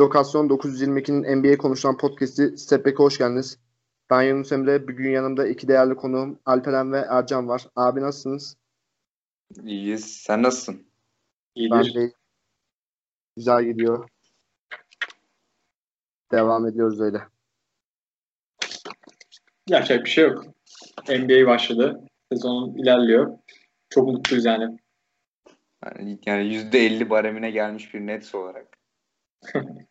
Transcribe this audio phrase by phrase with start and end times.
[0.00, 3.58] Lokasyon 922'nin NBA konuşulan podcast'i Step Back'e hoş geldiniz.
[4.10, 4.88] Ben Yunus Emre.
[4.88, 7.66] Bugün yanımda iki değerli konuğum Alperen ve Ercan var.
[7.76, 8.56] Abi nasılsınız?
[9.64, 10.04] İyiyiz.
[10.04, 10.86] Sen nasılsın?
[11.54, 11.94] İyidir.
[11.94, 12.12] Ben de
[13.36, 14.08] güzel gidiyor.
[16.32, 17.18] Devam ediyoruz öyle.
[19.68, 20.44] Yapacak bir şey yok.
[21.08, 22.00] NBA başladı.
[22.32, 23.38] Sezon ilerliyor.
[23.90, 24.78] Çok mutluyuz yani.
[25.84, 28.78] Yani, yani %50 baremine gelmiş bir Nets olarak.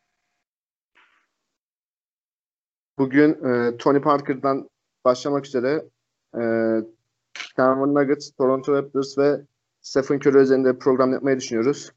[3.00, 4.70] Bugün e, Tony Parker'dan
[5.06, 5.86] başlamak üzere
[6.36, 6.40] e,
[7.58, 9.42] Denver Nuggets, Toronto Raptors ve
[9.82, 11.92] Stephen Curry üzerinde program yapmayı düşünüyoruz.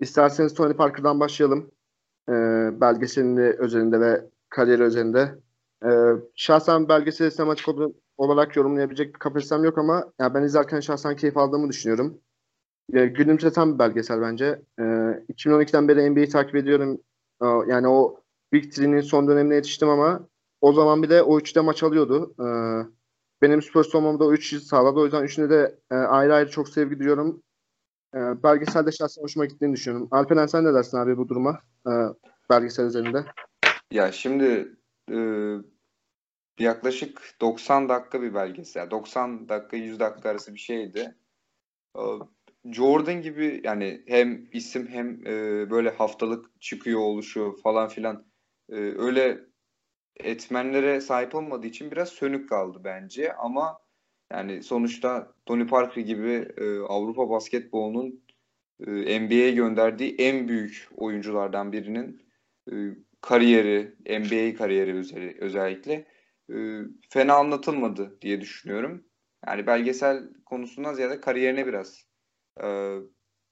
[0.00, 1.70] İsterseniz Tony Parker'dan başlayalım.
[2.28, 2.32] E,
[2.80, 5.34] belgeselini özelinde ve kariyeri özelinde.
[5.84, 5.88] E,
[6.34, 7.66] şahsen belgeseli sinematik
[8.16, 12.18] olarak yorumlayabilecek bir kapasitem yok ama yani ben izlerken şahsen keyif aldığımı düşünüyorum.
[12.92, 14.62] E, gülümseten bir belgesel bence.
[14.78, 16.98] E, 2012'den beri NBA'yi takip ediyorum.
[17.42, 18.20] E, yani o
[18.52, 20.28] Big son dönemine yetiştim ama
[20.60, 22.34] o zaman bir de o üçte maç alıyordu.
[22.40, 22.46] E,
[23.42, 25.00] benim Spurs olmamı da o üç sağladı.
[25.00, 27.42] O yüzden üçüne de e, ayrı ayrı çok sevgi duyuyorum.
[28.14, 30.08] E, belgeselde şahsen hoşuma gittiğini düşünüyorum.
[30.10, 31.60] Alperen sen ne dersin abi bu duruma?
[31.86, 31.92] E,
[32.50, 33.24] belgesel üzerinde.
[33.92, 34.76] Ya şimdi
[35.12, 35.18] e,
[36.58, 38.90] yaklaşık 90 dakika bir belgesel.
[38.90, 41.16] 90 dakika 100 dakika arası bir şeydi.
[42.64, 48.26] Jordan gibi yani hem isim hem e, böyle haftalık çıkıyor oluşu falan filan
[48.68, 49.40] e, öyle
[50.20, 53.78] etmenlere sahip olmadığı için biraz sönük kaldı bence ama
[54.32, 58.24] yani sonuçta Tony Parker gibi e, Avrupa basketbolunun
[58.86, 62.22] e, NBA'ye gönderdiği en büyük oyunculardan birinin
[62.72, 62.74] e,
[63.20, 66.04] kariyeri, NBA kariyeri üzeri, özellikle
[66.50, 66.56] e,
[67.08, 69.04] fena anlatılmadı diye düşünüyorum.
[69.46, 72.06] Yani belgesel konusundan ziyade kariyerine biraz
[72.62, 72.96] e,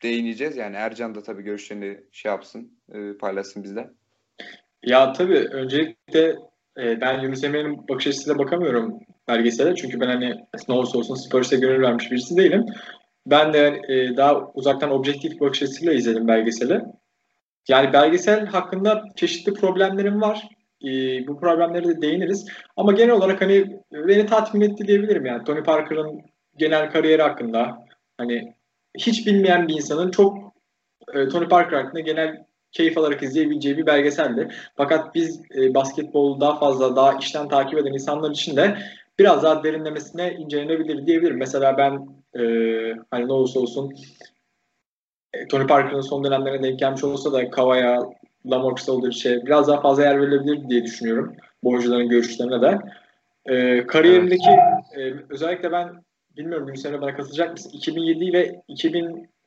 [0.03, 0.57] değineceğiz.
[0.57, 3.91] Yani Ercan da tabii görüşlerini şey yapsın, e, paylaşsın bizle.
[4.83, 6.37] Ya tabii öncelikle
[6.79, 9.75] e, ben Yunus Emre'nin bakış açısıyla bakamıyorum belgesele.
[9.75, 10.35] Çünkü ben hani
[10.69, 12.67] ne olursa olsun Spurs'e gönül vermiş birisi değilim.
[13.27, 16.81] Ben de e, daha uzaktan objektif bakış açısıyla izledim belgeseli.
[17.69, 20.49] Yani belgesel hakkında çeşitli problemlerim var.
[20.85, 20.89] E,
[21.27, 22.47] bu problemlere de değiniriz.
[22.77, 25.45] Ama genel olarak hani beni tatmin etti diyebilirim yani.
[25.45, 26.21] Tony Parker'ın
[26.57, 27.79] genel kariyeri hakkında
[28.19, 28.55] hani
[28.99, 30.55] hiç bilmeyen bir insanın çok
[31.15, 32.45] e, Tony Parker hakkında genel
[32.75, 34.49] keyif alarak izleyebileceği bir belgeseldi.
[34.77, 38.79] Fakat biz e, basketbolu daha fazla, daha işten takip eden insanlar için de
[39.19, 41.37] biraz daha derinlemesine incelenebilir diyebilirim.
[41.37, 42.09] Mesela ben
[42.41, 42.45] e,
[43.11, 43.95] hani ne olursa olsun
[45.33, 48.03] e, Tony Parker'ın son dönemlerine denk gelmiş olsa da Kavaya,
[48.47, 51.37] Lamarcus Aldridge'e biraz daha fazla yer verilebilir diye düşünüyorum.
[51.63, 52.79] Bu oyuncuların görüşlerine de.
[53.47, 54.51] E, kariyerindeki
[54.97, 56.05] e, özellikle ben
[56.37, 57.71] bilmiyorum Emre bana katılacak mısın?
[57.75, 58.63] 2007 ve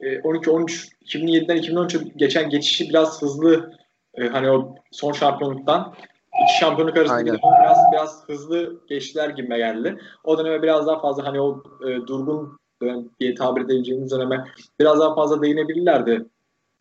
[0.01, 3.71] 2012-13 2007'den 2013'e geçen geçişi biraz hızlı
[4.13, 5.95] e, hani o son şampiyonluktan
[6.43, 9.97] iki şampiyonluk arasında biraz biraz hızlı geçtiler gibi geldi.
[10.23, 14.43] O döneme biraz daha fazla hani o e, durgun dönem diye tabir edebileceğimiz döneme
[14.79, 16.25] biraz daha fazla değinebilirlerdi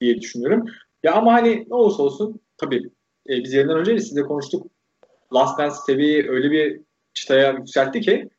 [0.00, 0.66] diye düşünüyorum.
[1.02, 2.90] Ya ama hani ne olursa olsun tabii
[3.28, 4.66] e, biz yayından önce de sizle konuştuk.
[5.34, 6.80] Last Dance seviyeyi öyle bir
[7.14, 8.30] çıtaya yükseltti ki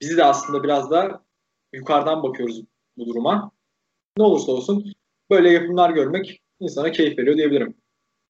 [0.00, 1.24] bizi de aslında biraz da
[1.72, 2.62] yukarıdan bakıyoruz
[2.96, 3.50] bu duruma.
[4.18, 4.92] Ne olursa olsun
[5.30, 7.76] böyle yapımlar görmek insana keyif veriyor diyebilirim.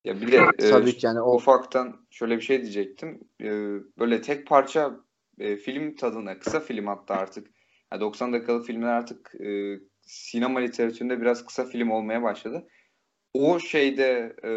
[0.05, 1.35] Ya bir de e, Tabii ki yani o...
[1.35, 3.21] ufaktan şöyle bir şey diyecektim.
[3.41, 3.51] E,
[3.99, 5.01] böyle tek parça
[5.39, 7.51] e, film tadına, kısa film hatta artık.
[7.93, 12.67] Yani 90 dakikalık filmler artık e, sinema literatüründe biraz kısa film olmaya başladı.
[13.35, 14.51] O şeyde e,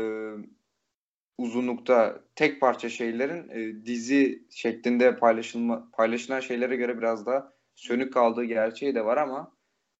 [1.37, 8.43] uzunlukta tek parça şeylerin e, dizi şeklinde paylaşılma paylaşılan şeylere göre biraz daha sönük kaldığı
[8.43, 9.55] gerçeği de var ama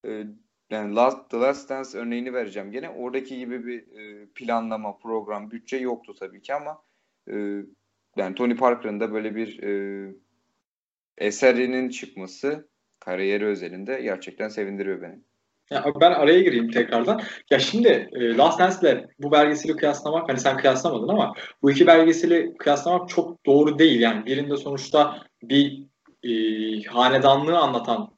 [0.05, 0.23] e,
[0.69, 2.89] yani Last, The Last Dance örneğini vereceğim gene.
[2.89, 6.81] Oradaki gibi bir e, planlama, program, bütçe yoktu tabii ki ama
[7.31, 7.35] e,
[8.17, 10.13] yani Tony Parker'ın da böyle bir e,
[11.17, 12.67] eserinin çıkması
[12.99, 15.19] kariyeri özelinde gerçekten sevindiriyor beni.
[15.69, 17.21] Ya ben araya gireyim tekrardan.
[17.51, 22.57] Ya şimdi e, Last Dance'le bu belgeseli kıyaslamak, hani sen kıyaslamadın ama bu iki belgeseli
[22.57, 23.99] kıyaslamak çok doğru değil.
[23.99, 25.83] Yani birinde sonuçta bir
[26.23, 26.31] e,
[26.83, 28.17] hanedanlığı anlatan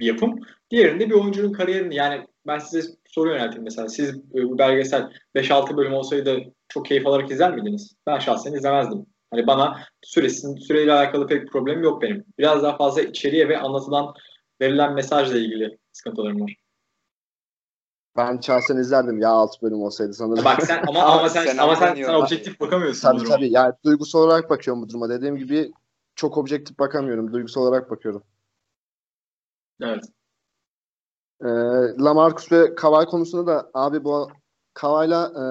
[0.00, 0.40] bir yapım.
[0.70, 3.88] Diğerinde bir oyuncunun kariyerini yani ben size soru yönelteyim mesela.
[3.88, 7.96] Siz e, bu belgesel 5-6 bölüm olsaydı çok keyif alarak izler miydiniz?
[8.06, 9.06] Ben şahsen izlemezdim.
[9.30, 12.24] Hani bana süresin, süreyle alakalı pek bir problem yok benim.
[12.38, 14.14] Biraz daha fazla içeriye ve anlatılan
[14.60, 16.56] verilen mesajla ilgili sıkıntılarım var.
[18.16, 20.44] Ben şahsen izlerdim ya 6 bölüm olsaydı sanırım.
[20.44, 23.28] Bak sen ama ama sen, sen ama sen, sen objektif bakamıyorsun tabii.
[23.28, 25.08] Tabii yani duygusal olarak bakıyorum bu duruma.
[25.08, 25.72] Dediğim gibi
[26.14, 27.32] çok objektif bakamıyorum.
[27.32, 28.22] Duygusal olarak bakıyorum.
[29.82, 30.04] Evet.
[31.44, 31.48] Ee,
[31.98, 34.30] Lamarcus ve Kavay konusunda da abi bu
[34.74, 35.44] Kavay'la e,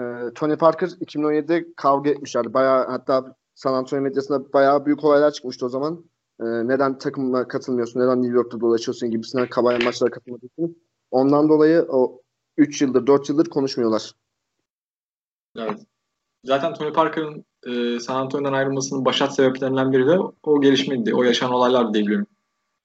[0.34, 2.54] Tony Parker 2017'de kavga etmişler.
[2.54, 6.04] Bayağı hatta San Antonio medyasında bayağı büyük olaylar çıkmıştı o zaman.
[6.40, 10.82] E, neden takımına katılmıyorsun, neden New York'ta dolaşıyorsun gibisinden kabaya maçlara katılmadığı için.
[11.10, 12.22] Ondan dolayı o
[12.56, 14.12] 3 yıldır, 4 yıldır konuşmuyorlar.
[15.56, 15.80] Evet.
[16.44, 21.14] Zaten Tony Parker'ın e, San Antonio'dan ayrılmasının başat sebeplerinden biri de o gelişmeydi.
[21.14, 22.26] O yaşanan olaylar diye biliyorum.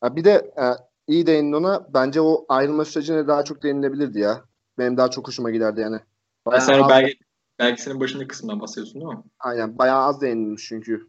[0.02, 0.66] Ha, bir de e,
[1.08, 1.88] iyi değindin ona.
[1.94, 4.44] Bence o ayrılma sürecine daha çok değinilebilirdi ya.
[4.78, 6.00] Benim daha çok hoşuma giderdi yani.
[6.46, 7.14] Bayağı sen o belge,
[7.60, 9.24] belgeselin başındaki kısmından bahsediyorsun değil mi?
[9.40, 9.78] Aynen.
[9.78, 11.08] Bayağı az değinilmiş çünkü.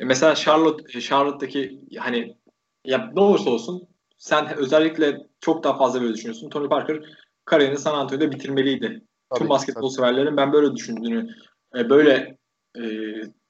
[0.00, 2.36] E mesela Charlotte, Charlotte'daki hani
[2.84, 3.88] ya ne olursa olsun
[4.18, 6.50] sen özellikle çok daha fazla böyle düşünüyorsun.
[6.50, 7.02] Tony Parker
[7.44, 9.02] kariyerini San Antonio'da bitirmeliydi.
[9.30, 9.94] Tabii, Tüm basketbol tabii.
[9.94, 11.30] severlerin ben böyle düşündüğünü,
[11.76, 12.38] e, böyle
[12.76, 12.82] e,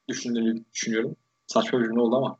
[0.09, 1.17] düşündüğünü düşünüyorum.
[1.47, 2.39] Saçma bir cümle oldu ama.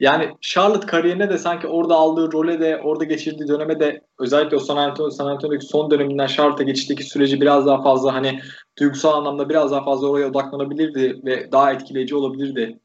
[0.00, 4.60] Yani Charlotte kariyerine de sanki orada aldığı role de orada geçirdiği döneme de özellikle o
[4.60, 8.40] San, Antonio, San Antonio'daki son döneminden Charlotte'a geçişteki süreci biraz daha fazla hani
[8.78, 12.78] duygusal anlamda biraz daha fazla oraya odaklanabilirdi ve daha etkileyici olabilirdi.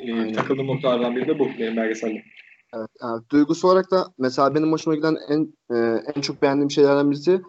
[0.00, 2.22] Ee, takıldığım noktalardan biri de bu benim belgeselde.
[2.74, 3.30] Evet, evet.
[3.30, 7.40] Duygusu olarak da mesela benim hoşuma giden en e, en çok beğendiğim şeylerden birisi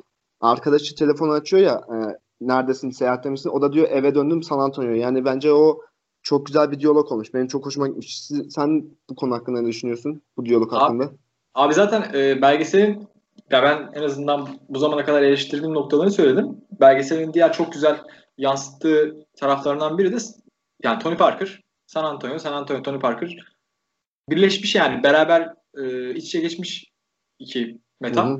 [0.41, 1.95] arkadaşı telefonu açıyor ya e,
[2.41, 3.49] neredesin seyahatte misin?
[3.49, 4.91] O da diyor eve döndüm San Antonio.
[4.91, 5.81] Yani bence o
[6.25, 7.33] çok güzel bir diyalog olmuş.
[7.33, 8.21] Benim çok hoşuma gitmiş.
[8.49, 10.21] Sen bu konu hakkında ne düşünüyorsun?
[10.37, 11.11] Bu diyalog abi, hakkında.
[11.53, 13.07] Abi zaten e, belgeselin
[13.51, 16.57] ya ben en azından bu zamana kadar eleştirdiğim noktalarını söyledim.
[16.79, 17.97] Belgeselin diğer çok güzel
[18.37, 20.17] yansıttığı taraflarından biri de
[20.83, 23.37] yani Tony Parker, San Antonio, San Antonio, Tony Parker
[24.29, 26.91] birleşmiş yani beraber e, iç içe geçmiş
[27.39, 28.39] iki meta.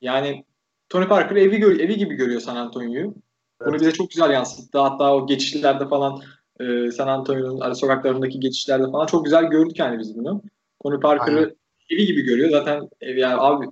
[0.00, 0.44] Yani
[0.88, 3.14] Tony Parker evi evi gibi görüyor San Antonio'yu.
[3.60, 3.72] Evet.
[3.72, 4.78] Bunu bize çok güzel yansıttı.
[4.78, 6.22] Hatta o geçişlerde falan
[6.62, 10.42] e, San Antonio'nun ara sokaklarındaki geçişlerde falan çok güzel gördük yani biz bunu.
[10.82, 11.54] Tony Parker'ı
[11.90, 12.50] evi gibi görüyor.
[12.50, 13.66] Zaten ev yani abi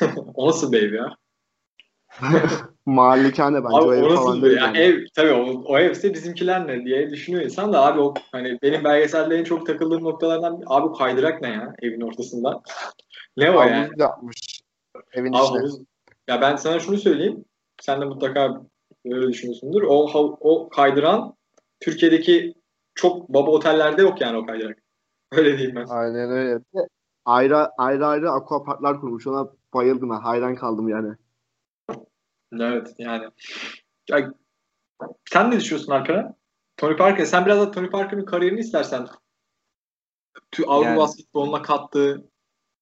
[0.34, 1.16] o nasıl bir ev ya?
[2.86, 4.56] Malikane bence abi, o ev falan değil.
[4.56, 4.78] Yani.
[4.78, 8.84] Ev, tabii o, o evse bizimkiler ne diye düşünüyor insan da abi o hani benim
[8.84, 12.62] belgeselde en çok takıldığım noktalardan abi kaydırak ne ya evin ortasında?
[13.36, 13.90] ne o havuz yani?
[13.96, 14.60] yapmış
[15.12, 15.58] evin abi, içine.
[15.58, 15.80] Havuz,
[16.28, 17.44] ya ben sana şunu söyleyeyim.
[17.80, 18.62] Sen de mutlaka
[19.06, 19.82] böyle düşünüyorsundur.
[19.82, 20.10] O
[20.40, 21.34] o kaydıran
[21.84, 22.54] Türkiye'deki
[22.94, 24.78] çok baba otellerde yok yani o kaydırak.
[25.32, 25.86] Öyle diyeyim ben.
[25.86, 26.60] Aynen öyle.
[27.24, 29.26] Ayrı ayrı, ayrı aquaparklar kurmuş.
[29.26, 30.20] Ona bayıldım ben.
[30.20, 31.14] Hayran kaldım yani.
[32.60, 33.28] Evet yani.
[34.10, 34.32] Ya,
[35.30, 36.36] sen ne düşünüyorsun arkada?
[36.76, 37.24] Tony Parker.
[37.24, 39.06] Sen biraz da Tony Parker'ın kariyerini istersen
[40.66, 40.98] Avrupa yani.
[40.98, 42.30] basketboluna kattığı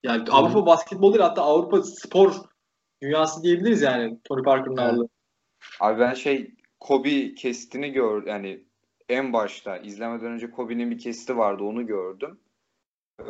[0.03, 0.35] yani hmm.
[0.35, 2.35] Avrupa basketbol değil hatta Avrupa spor
[3.03, 4.93] dünyası diyebiliriz yani Tony Parker'ın evet.
[4.93, 5.09] aldığı.
[5.81, 8.65] Abi ben şey Kobe kestini gör yani
[9.13, 12.41] en başta izlemeden önce Kobe'nin bir kesti vardı onu gördüm.
[13.21, 13.25] Ee,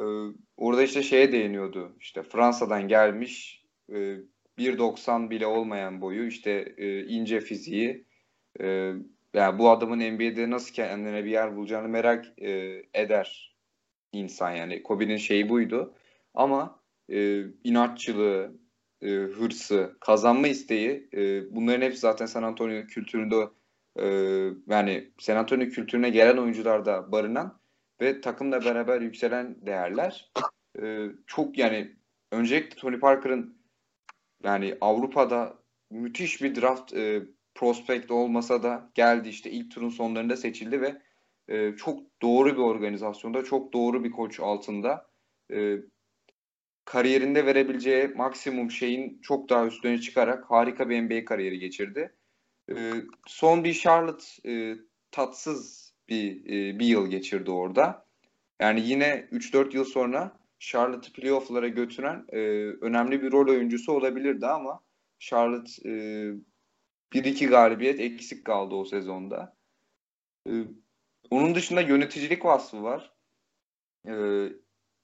[0.56, 1.96] orada işte şeye değiniyordu.
[2.00, 3.94] İşte Fransa'dan gelmiş e,
[4.58, 8.06] 1.90 bile olmayan boyu işte e, ince fiziği
[8.60, 8.92] e,
[9.34, 13.56] yani bu adamın NBA'de nasıl kendine bir yer bulacağını merak e, eder
[14.12, 14.82] insan yani.
[14.82, 15.94] Kobe'nin şeyi buydu.
[16.34, 16.80] Ama
[17.12, 18.52] e, inatçılığı,
[19.02, 23.36] e, hırsı, kazanma isteği e, bunların hepsi zaten San Antonio kültüründe
[23.96, 24.06] e,
[24.66, 27.60] yani San Antonio kültürüne gelen oyuncularda barınan
[28.00, 30.32] ve takımla beraber yükselen değerler.
[30.82, 31.96] E, çok yani
[32.32, 33.58] öncelikle Tony Parker'ın
[34.44, 35.54] yani Avrupa'da
[35.90, 37.22] müthiş bir draft e,
[37.54, 41.02] prospect olmasa da geldi işte ilk turun sonlarında seçildi ve
[41.48, 45.06] e, çok doğru bir organizasyonda, çok doğru bir koç altında
[45.52, 45.76] e,
[46.84, 52.14] kariyerinde verebileceği maksimum şeyin çok daha üstüne çıkarak harika bir NBA kariyeri geçirdi.
[52.70, 52.92] E,
[53.26, 54.76] son bir Charlotte e,
[55.10, 58.06] tatsız bir e, bir yıl geçirdi orada.
[58.60, 62.38] Yani yine 3-4 yıl sonra Charlotte'ı playoff'lara götüren e,
[62.80, 64.80] önemli bir rol oyuncusu olabilirdi ama
[65.18, 65.92] Charlotte e,
[67.12, 69.56] 1-2 galibiyet eksik kaldı o sezonda.
[70.48, 70.52] E,
[71.30, 73.12] onun dışında yöneticilik vasfı var.
[74.08, 74.14] E,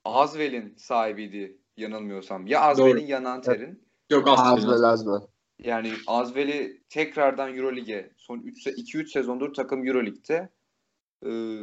[0.05, 2.47] Azvel'in sahibiydi yanılmıyorsam.
[2.47, 3.87] Ya Azvel'in ya Nanter'in.
[4.09, 4.83] Yok Azvel.
[4.83, 5.21] Azvel.
[5.59, 10.49] Yani Azvel'i tekrardan Eurolig'e son 2-3 sezondur takım Eurolig'de.
[11.25, 11.59] Ee,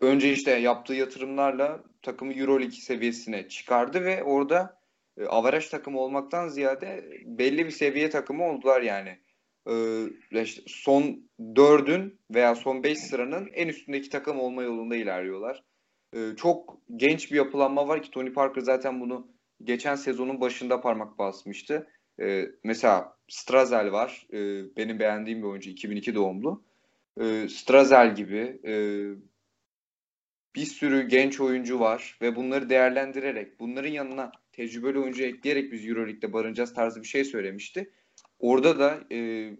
[0.00, 4.80] önce işte yaptığı yatırımlarla takımı Euroleague seviyesine çıkardı ve orada
[5.18, 9.18] e, avaraj takımı olmaktan ziyade belli bir seviye takımı oldular yani.
[9.68, 15.64] Ee, işte son dördün veya son beş sıranın en üstündeki takım olma yolunda ilerliyorlar.
[16.14, 19.32] Ee, çok genç bir yapılanma var ki Tony Parker zaten bunu
[19.64, 21.88] geçen sezonun başında parmak basmıştı.
[22.20, 24.26] Ee, mesela Strazel var.
[24.32, 25.70] Ee, benim beğendiğim bir oyuncu.
[25.70, 26.64] 2002 doğumlu.
[27.20, 28.74] Ee, Strazel gibi e,
[30.54, 36.32] bir sürü genç oyuncu var ve bunları değerlendirerek, bunların yanına tecrübeli oyuncu ekleyerek biz Euroleague'de
[36.32, 37.90] barınacağız tarzı bir şey söylemişti.
[38.38, 39.50] Orada da e,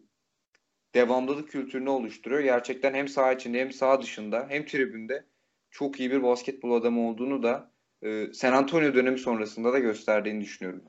[0.94, 2.40] devamlılık kültürünü oluşturuyor.
[2.40, 5.24] Gerçekten hem saha içinde hem saha dışında hem tribünde
[5.70, 10.82] çok iyi bir basketbol adamı olduğunu da e, San Antonio dönemi sonrasında da gösterdiğini düşünüyorum.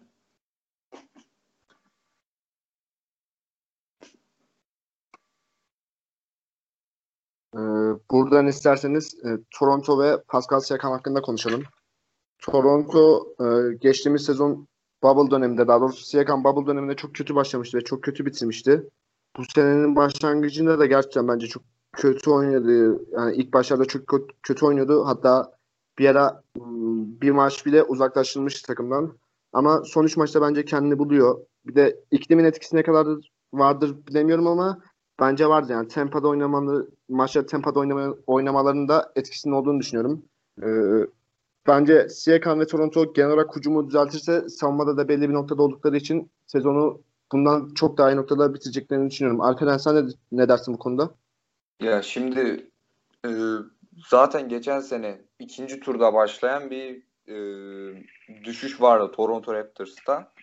[8.12, 9.30] Buradan isterseniz e,
[9.60, 11.64] Toronto ve Pascal Siakam hakkında konuşalım.
[12.40, 14.68] Toronto e, geçtiğimiz sezon
[15.04, 18.84] bubble döneminde daha doğrusu Siakam bubble döneminde çok kötü başlamıştı ve çok kötü bitirmişti.
[19.38, 23.02] Bu senenin başlangıcında da gerçekten bence çok kötü oynadı.
[23.12, 24.02] Yani ilk başlarda çok
[24.44, 25.06] kötü oynuyordu.
[25.06, 25.52] Hatta
[26.00, 26.44] bir ara
[27.22, 29.18] bir maç bile uzaklaştırmış takımdan.
[29.54, 31.40] Ama son üç maçta bence kendini buluyor.
[31.66, 33.08] Bir de iklimin etkisi ne kadar
[33.54, 34.80] vardır bilemiyorum ama
[35.20, 35.88] bence vardı yani.
[35.88, 40.26] Tempa'da oynamalı, maçta Tempa'da oynama, oynamalarında etkisinin olduğunu düşünüyorum.
[40.64, 40.68] Ee,
[41.68, 46.32] bence Siakam ve Toronto genel olarak hücumu düzeltirse savunmada da belli bir noktada oldukları için
[46.48, 47.02] sezonu
[47.32, 49.42] bundan çok daha iyi noktada bitireceklerini düşünüyorum.
[49.42, 51.12] Alperen sen ne, ne dersin bu konuda?
[51.82, 52.70] Ya şimdi
[53.26, 53.30] e,
[54.10, 57.36] zaten geçen sene ikinci turda başlayan bir e,
[58.44, 60.34] düşüş vardı Toronto Raptors'ta.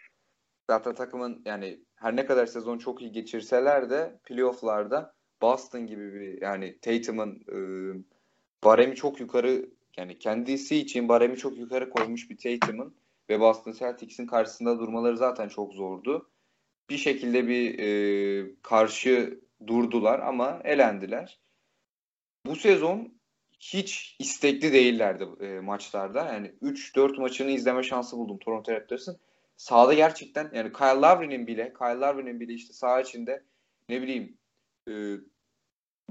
[0.71, 6.42] Zaten takımın yani her ne kadar sezon çok iyi geçirseler de playoff'larda Boston gibi bir
[6.42, 7.59] yani Tatum'un e,
[8.64, 12.95] baremi çok yukarı yani kendisi için baremi çok yukarı koymuş bir Tatum'un
[13.30, 16.30] ve Boston Celtics'in karşısında durmaları zaten çok zordu.
[16.90, 21.40] Bir şekilde bir e, karşı durdular ama elendiler.
[22.47, 23.18] Bu sezon
[23.61, 26.26] hiç istekli değillerdi e, maçlarda.
[26.26, 29.18] Yani 3-4 maçını izleme şansı buldum Toronto Raptors'ın.
[29.57, 33.42] Sahada gerçekten yani Kyle Lowry'nin bile Kyle Lowry'nin bile işte saha içinde
[33.88, 34.38] ne bileyim
[34.88, 34.92] e,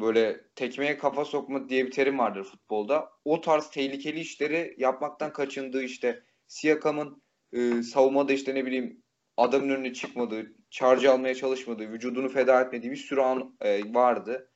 [0.01, 3.09] böyle tekmeye kafa sokma diye bir terim vardır futbolda.
[3.25, 7.21] O tarz tehlikeli işleri yapmaktan kaçındığı işte Siakam'ın
[7.53, 9.03] e, savunmada işte ne bileyim
[9.37, 14.51] adamın önüne çıkmadığı, charge almaya çalışmadığı, vücudunu feda etmediği bir sürü an e, vardı.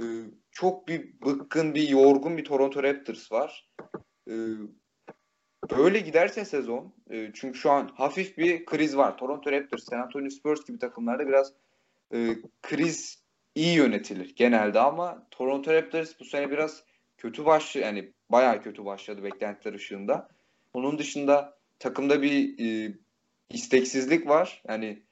[0.00, 0.02] E,
[0.50, 3.70] çok bir bıkkın, bir yorgun bir Toronto Raptors var.
[4.30, 4.34] E,
[5.70, 9.18] böyle giderse sezon, e, çünkü şu an hafif bir kriz var.
[9.18, 11.52] Toronto Raptors, San Antonio Spurs gibi takımlarda biraz
[12.14, 13.23] e, kriz
[13.54, 16.84] iyi yönetilir genelde ama Toronto Raptors bu sene biraz
[17.18, 17.84] kötü başladı.
[17.84, 20.28] Yani bayağı kötü başladı beklentiler ışığında.
[20.72, 22.94] Onun dışında takımda bir e,
[23.50, 24.62] isteksizlik var.
[24.68, 25.02] Yani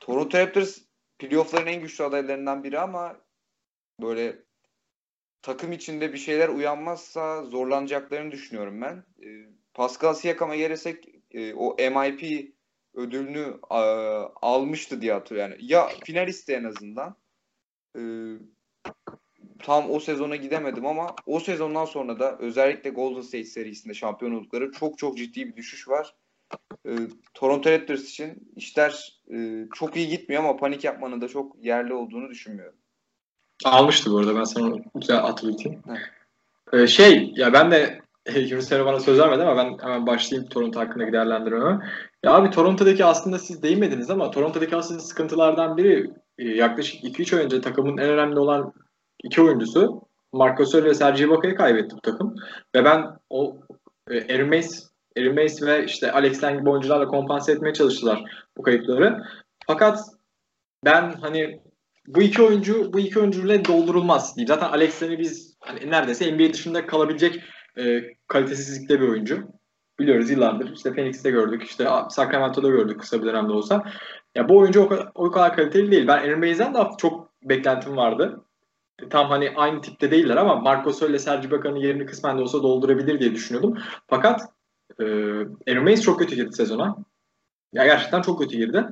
[0.00, 0.78] Toronto Raptors
[1.18, 3.16] playoff'ların en güçlü adaylarından biri ama
[4.00, 4.38] böyle
[5.42, 9.04] takım içinde bir şeyler uyanmazsa zorlanacaklarını düşünüyorum ben.
[9.22, 9.28] E,
[9.74, 12.52] Pascal Siakam'a gelirsek e, o MIP
[12.94, 13.80] ödülünü e,
[14.42, 15.56] almıştı diye hatırlıyorum.
[15.58, 17.16] Yani ya finalist en azından.
[17.96, 18.02] E,
[19.58, 24.72] tam o sezona gidemedim ama o sezondan sonra da özellikle Golden State serisinde şampiyon oldukları
[24.72, 26.14] çok çok ciddi bir düşüş var.
[26.86, 26.92] E,
[27.34, 32.30] Toronto Raptors için işler e, çok iyi gitmiyor ama panik yapmanın da çok yerli olduğunu
[32.30, 32.76] düşünmüyorum.
[33.64, 34.76] Almıştı bu arada ben sana
[35.22, 35.82] hatırlatayım.
[36.72, 40.80] Ee, şey ya ben de Yunus Emre bana söz vermedi ama ben hemen başlayayım Toronto
[40.80, 41.78] hakkındaki değerlendirmeme.
[42.24, 47.44] Ya abi Toronto'daki aslında siz değinmediniz ama Toronto'daki aslında sıkıntılardan biri e, yaklaşık 2-3 ay
[47.44, 48.72] önce takımın en önemli olan
[49.24, 52.34] iki oyuncusu Marc Gasol ve Sergi Ibaka'yı kaybetti bu takım.
[52.74, 53.56] Ve ben o
[54.10, 54.48] e, Aaron
[55.34, 58.24] Mace ve işte Alex Len gibi oyuncularla kompanse etmeye çalıştılar
[58.56, 59.22] bu kayıpları.
[59.66, 59.98] Fakat
[60.84, 61.60] ben hani
[62.06, 64.48] bu iki oyuncu bu iki oyuncuyla doldurulmaz diyeyim.
[64.48, 67.40] Zaten Alex Len'i biz hani neredeyse NBA dışında kalabilecek
[67.78, 69.48] e, kalitesizlikte bir oyuncu.
[69.98, 70.72] Biliyoruz yıllardır.
[70.72, 71.62] İşte Phoenix'te gördük.
[71.62, 73.84] işte Sacramento'da gördük kısa bir dönemde olsa.
[74.34, 76.06] Ya bu oyuncu o kadar, o kadar kaliteli değil.
[76.06, 78.44] Ben Aaron Baze'den de çok beklentim vardı.
[79.10, 82.62] Tam hani aynı tipte değiller ama Marco Sol ile Sergi Ibaka'nın yerini kısmen de olsa
[82.62, 83.78] doldurabilir diye düşünüyordum.
[84.06, 84.40] Fakat
[84.98, 85.04] e,
[85.68, 86.96] Aaron Baze çok kötü girdi sezona.
[87.72, 88.84] Ya gerçekten çok kötü girdi.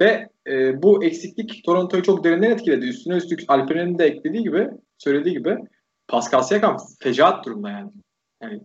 [0.00, 2.86] Ve e, bu eksiklik Toronto'yu çok derinden etkiledi.
[2.86, 5.58] Üstüne üstlük Alperen'in de eklediği gibi, söylediği gibi
[6.08, 7.90] Pascal Siakam fecaat durumda yani.
[8.42, 8.60] Yani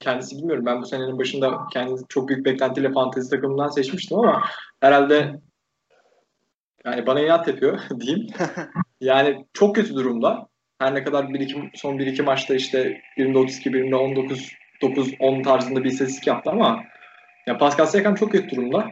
[0.00, 0.66] kendisi bilmiyorum.
[0.66, 4.42] Ben bu senenin başında kendisi çok büyük beklentiyle fantezi takımından seçmiştim ama
[4.80, 5.40] herhalde
[6.84, 8.26] yani bana inat yapıyor diyeyim.
[9.00, 10.48] Yani çok kötü durumda.
[10.78, 15.42] Her ne kadar bir iki, son 1-2 maçta işte birinde 32, birinde 19, 9, 10
[15.42, 16.82] tarzında bir istatistik yaptı ama
[17.46, 18.90] ya Pascal Siakam çok kötü durumda.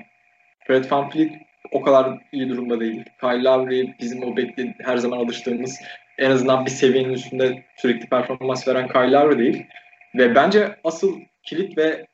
[0.66, 1.33] Fred VanVleet
[1.73, 3.04] o kadar iyi durumda değil.
[3.21, 5.78] Kyle Lowry bizim o bekli her zaman alıştığımız
[6.19, 9.67] en azından bir seviyenin üstünde sürekli performans veren Kyle Lowry değil.
[10.15, 12.07] Ve bence asıl kilit ve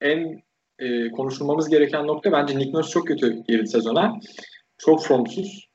[0.00, 0.42] en
[0.78, 4.20] e, konuşulmamız gereken nokta bence Nick Nurse çok kötü girdi sezona.
[4.78, 5.68] Çok formsuz.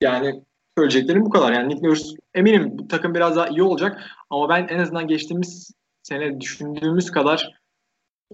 [0.00, 0.42] Yani
[0.78, 1.52] söyleyeceklerim bu kadar.
[1.52, 5.70] Yani Nick Nurse eminim bu takım biraz daha iyi olacak ama ben en azından geçtiğimiz
[6.02, 7.52] sene düşündüğümüz kadar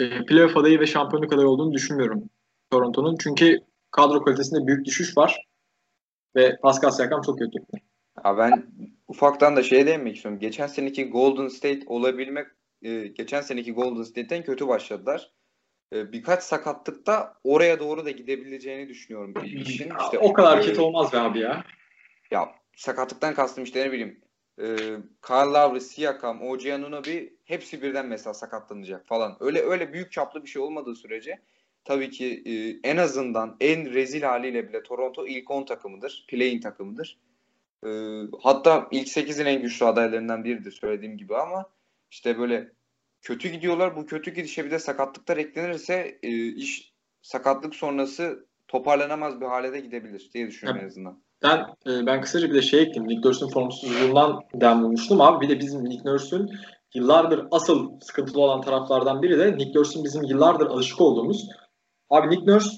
[0.01, 2.23] e, playoff adayı ve şampiyonluk adayı olduğunu düşünmüyorum
[2.71, 3.17] Toronto'nun.
[3.21, 3.59] Çünkü
[3.91, 5.47] kadro kalitesinde büyük düşüş var.
[6.37, 7.59] Ve Pascal Siakam çok kötü.
[8.25, 8.67] Ya ben
[9.09, 10.41] ufaktan da şeye değinmek istiyorum.
[10.41, 12.47] Geçen seneki Golden State olabilmek
[12.83, 15.33] e, geçen seneki Golden State'ten kötü başladılar.
[15.93, 19.93] E, birkaç sakatlıkta oraya doğru da gidebileceğini düşünüyorum işin.
[20.01, 21.65] İşte o kadar e, kötü olmaz be abi ya.
[22.31, 24.21] Ya sakatlıktan kastım işte ne bileyim
[24.59, 24.67] e,
[25.27, 29.37] Kyle Lowry, Siakam, OG Anunoby hepsi birden mesela sakatlanacak falan.
[29.41, 31.43] Öyle öyle büyük çaplı bir şey olmadığı sürece
[31.85, 36.25] tabii ki e, en azından en rezil haliyle bile Toronto ilk 10 takımıdır.
[36.29, 37.19] Play-in takımıdır.
[37.87, 37.89] E,
[38.43, 41.65] hatta ilk 8'in en güçlü adaylarından biridir söylediğim gibi ama
[42.11, 42.73] işte böyle
[43.23, 43.97] kötü gidiyorlar.
[43.97, 49.81] Bu kötü gidişe bir de sakatlıklar eklenirse e, iş sakatlık sonrası toparlanamaz bir hale de
[49.81, 50.85] gidebilir diye düşünüyorum evet.
[50.85, 51.23] en azından.
[51.43, 53.09] Ben e, ben kısaca bir de şey ekledim.
[53.09, 55.47] Nick Nurse'un formsuzluğundan dem bulmuştum abi.
[55.47, 56.51] Bir de bizim Nick Nurse'un
[56.95, 61.49] yıllardır asıl sıkıntılı olan taraflardan biri de Nick Nurse'un bizim yıllardır alışık olduğumuz.
[62.12, 62.71] Abi Nick Nurse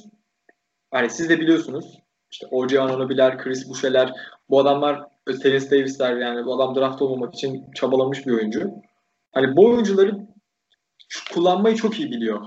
[0.91, 1.99] hani siz de biliyorsunuz.
[2.31, 2.81] İşte O.J.
[2.81, 4.13] Anunoby'ler, Chris Boucher'ler
[4.51, 5.03] bu adamlar
[5.43, 8.71] Terence Davis'ler yani bu adam draft olmamak için çabalamış bir oyuncu.
[9.33, 10.19] Hani bu oyuncuları
[11.35, 12.41] kullanmayı çok iyi biliyor.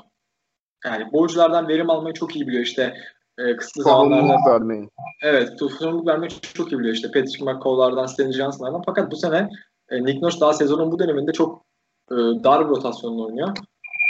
[0.86, 2.64] Yani bu oyunculardan verim almayı çok iyi biliyor.
[2.64, 2.98] İşte
[3.38, 4.90] e, kısıtlı zamanlarda vermeyi.
[5.24, 7.12] Evet, sorumluluk vermeyi çok iyi biliyor işte.
[7.12, 8.82] Patrick McCall'lardan, Stanley Johnson'lardan.
[8.86, 9.50] Fakat bu sene
[9.90, 11.66] e, Nick Nurse daha sezonun bu döneminde çok
[12.12, 13.58] e, dar bir rotasyonla oynuyor.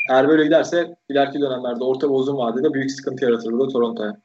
[0.09, 4.21] Eğer böyle giderse ileriki dönemlerde orta ve uzun vadede büyük sıkıntı yaratır bu da Toronto'ya.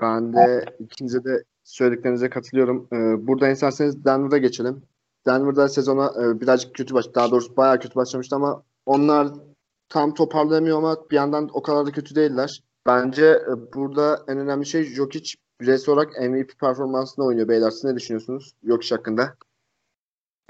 [0.00, 2.88] Ben de ikinize de söylediklerinize katılıyorum.
[2.92, 4.82] Ee, burada isterseniz Denver'a geçelim.
[5.26, 9.28] Denver'da sezona e, birazcık kötü baş, daha doğrusu bayağı kötü başlamıştı ama onlar
[9.88, 12.62] tam toparlayamıyor ama bir yandan o kadar da kötü değiller.
[12.86, 17.70] Bence e, burada en önemli şey Jokic bireysel olarak MVP performansında oynuyor beyler.
[17.70, 19.36] Siz ne düşünüyorsunuz Jokic hakkında?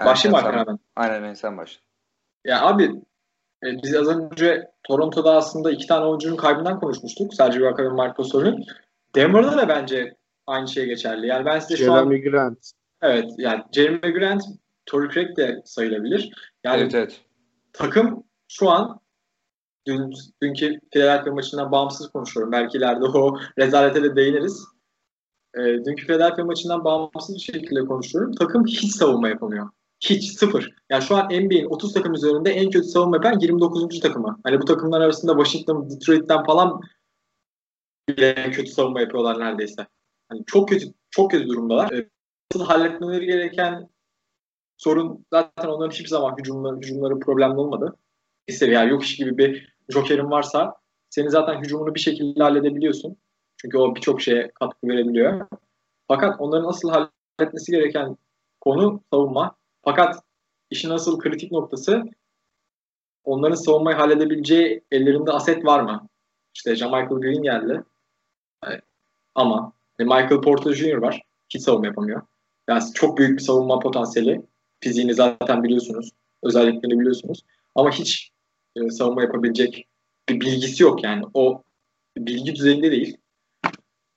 [0.05, 1.86] Başlayayım mı Aynen ben sen başla.
[2.47, 2.83] Ya abi
[3.63, 7.33] e, biz az önce Toronto'da aslında iki tane oyuncunun kaybından konuşmuştuk.
[7.33, 8.63] Sergio Ibaka ve Marco Sorun.
[9.15, 10.15] Denver'da da bence
[10.47, 11.27] aynı şey geçerli.
[11.27, 12.31] Yani ben size Jeremy şu an...
[12.31, 12.71] Grant.
[13.01, 14.43] Evet yani Jeremy Grant,
[14.85, 16.31] Torrey Craig de sayılabilir.
[16.63, 17.21] Yani evet, evet.
[17.73, 18.99] takım şu an
[19.87, 22.51] dün, dünkü Philadelphia maçından bağımsız konuşuyorum.
[22.51, 24.65] Belki ileride o rezalete de değiniriz.
[25.55, 28.31] E, dünkü Philadelphia maçından bağımsız bir şekilde konuşuyorum.
[28.31, 29.69] Takım hiç savunma yapamıyor.
[29.99, 30.75] Hiç sıfır.
[30.89, 33.99] Yani şu an NBA'in 30 takım üzerinde en kötü savunma yapan 29.
[33.99, 34.39] takımı.
[34.43, 36.81] Hani bu takımlar arasında Washington, Detroit'ten falan
[38.09, 39.87] bile kötü savunma yapıyorlar neredeyse.
[40.29, 41.91] Hani çok kötü çok kötü durumdalar.
[41.91, 42.09] Ee,
[42.51, 43.89] asıl halletmeleri gereken
[44.77, 47.95] sorun zaten onların hiçbir zaman hücumları, hücumları problemli olmadı.
[48.49, 50.75] Bir yani yok iş gibi bir jokerin varsa
[51.09, 53.17] senin zaten hücumunu bir şekilde halledebiliyorsun.
[53.57, 55.47] Çünkü o birçok şeye katkı verebiliyor.
[56.07, 58.17] Fakat onların asıl halletmesi gereken
[58.61, 59.55] konu savunma.
[59.87, 60.23] Fakat
[60.69, 62.03] işin asıl kritik noktası
[63.23, 66.07] onların savunmayı halledebileceği ellerinde aset var mı?
[66.55, 67.83] İşte Michael Green geldi.
[69.35, 70.97] Ama Michael Porter Jr.
[70.97, 71.21] var.
[71.49, 72.21] Hiç savunma yapamıyor.
[72.69, 74.41] Yani çok büyük bir savunma potansiyeli.
[74.79, 76.11] Fiziğini zaten biliyorsunuz.
[76.43, 77.45] Özelliklerini biliyorsunuz.
[77.75, 78.31] Ama hiç
[78.75, 79.87] e, savunma yapabilecek
[80.29, 81.25] bir bilgisi yok yani.
[81.33, 81.63] O
[82.17, 83.17] bilgi düzeyinde değil.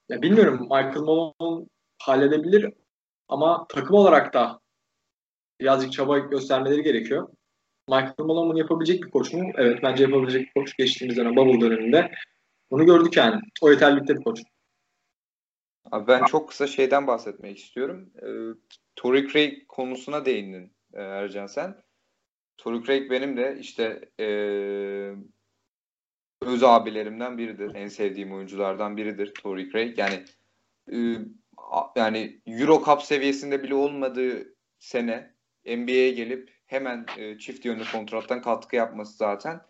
[0.08, 1.66] Ya bilmiyorum Michael Malone
[1.98, 2.72] halledebilir
[3.28, 4.60] ama takım olarak da
[5.60, 7.28] birazcık çaba göstermeleri gerekiyor.
[7.88, 9.52] Michael Malone bunu yapabilecek bir koç mu?
[9.56, 10.76] Evet bence yapabilecek bir koç.
[10.76, 12.10] Geçtiğimiz dönem bubble döneminde.
[12.70, 13.40] Bunu gördük yani.
[13.60, 14.42] O yeterlilikte bir koç.
[15.90, 18.10] Abi ben çok kısa şeyden bahsetmek istiyorum.
[18.22, 18.28] E,
[18.96, 21.76] Torrey Craig konusuna değindin e, Ercan sen.
[22.58, 24.26] Torrey Craig benim de işte e,
[26.42, 27.74] öz abilerimden biridir.
[27.74, 29.98] En sevdiğim oyunculardan biridir Torrey Craig.
[29.98, 30.24] Yani
[30.92, 30.96] e,
[31.96, 35.34] yani Euro Cup seviyesinde bile olmadığı sene
[35.66, 39.60] NBA'ye gelip hemen e, çift yönlü kontrattan katkı yapması zaten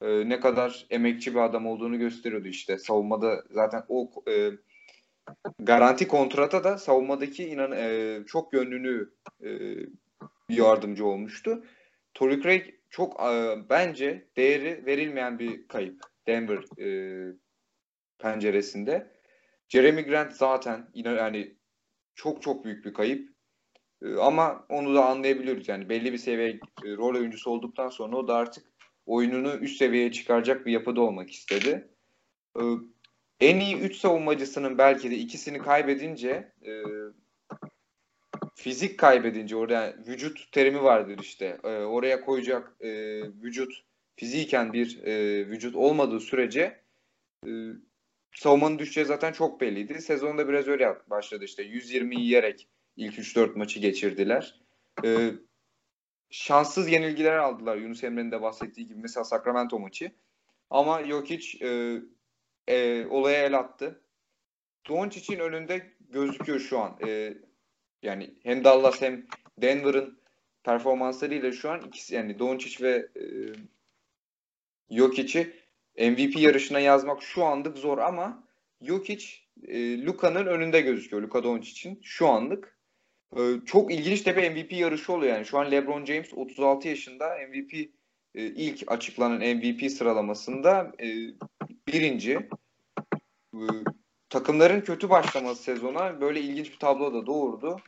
[0.00, 2.78] e, ne kadar emekçi bir adam olduğunu gösteriyordu işte.
[2.78, 4.50] Savunmada zaten o e,
[5.58, 9.10] garanti kontrata da savunmadaki inan e, çok yönlünü
[9.44, 9.50] e,
[10.48, 11.64] yardımcı olmuştu.
[12.14, 16.88] Torrey Craig çok e, bence değeri verilmeyen bir kayıp Denver e,
[18.18, 19.16] penceresinde.
[19.68, 21.56] Jeremy Grant zaten inan yani
[22.14, 23.35] çok çok büyük bir kayıp.
[24.02, 25.68] E, ama onu da anlayabiliyoruz.
[25.68, 26.48] Yani belli bir seviye
[26.84, 28.64] e, rol oyuncusu olduktan sonra o da artık
[29.06, 31.88] oyununu üst seviyeye çıkaracak bir yapıda olmak istedi.
[32.56, 32.62] E,
[33.40, 36.82] en iyi 3 savunmacısının belki de ikisini kaybedince e,
[38.54, 41.58] fizik kaybedince orada vücut terimi vardır işte.
[41.64, 42.88] E, oraya koyacak e,
[43.22, 43.84] vücut
[44.16, 45.02] fiziken bir
[45.48, 46.80] vücut olmadığı sürece
[48.32, 50.02] savunmanın düşeceği zaten çok belliydi.
[50.02, 51.62] Sezonda biraz öyle başladı işte.
[51.62, 54.60] 120 yiyerek ilk 3-4 maçı geçirdiler.
[55.04, 55.30] E,
[56.30, 58.98] şanssız yenilgiler aldılar Yunus Emre'nin de bahsettiği gibi.
[58.98, 60.12] Mesela Sacramento maçı.
[60.70, 62.00] Ama Jokic e,
[62.68, 64.00] e, olaya el attı.
[64.88, 66.98] Doncic'in önünde gözüküyor şu an.
[67.06, 67.34] E,
[68.02, 69.26] yani hem Dallas hem
[69.58, 70.18] Denver'ın
[70.64, 73.24] performanslarıyla şu an ikisi yani Doncic ve e,
[74.90, 75.52] Jokic'i
[75.98, 78.44] MVP yarışına yazmak şu anlık zor ama
[78.82, 79.26] Jokic
[79.68, 81.22] e, Luka'nın önünde gözüküyor.
[81.22, 82.75] Luka Doncic'in şu anlık.
[83.36, 85.46] E, çok ilginç de bir MVP yarışı oluyor yani.
[85.46, 87.74] Şu an LeBron James 36 yaşında MVP
[88.34, 91.06] e, ilk açıklanan MVP sıralamasında e,
[91.86, 92.48] birinci.
[94.30, 97.80] Takımların kötü başlaması sezona böyle ilginç bir tablo da doğurdu.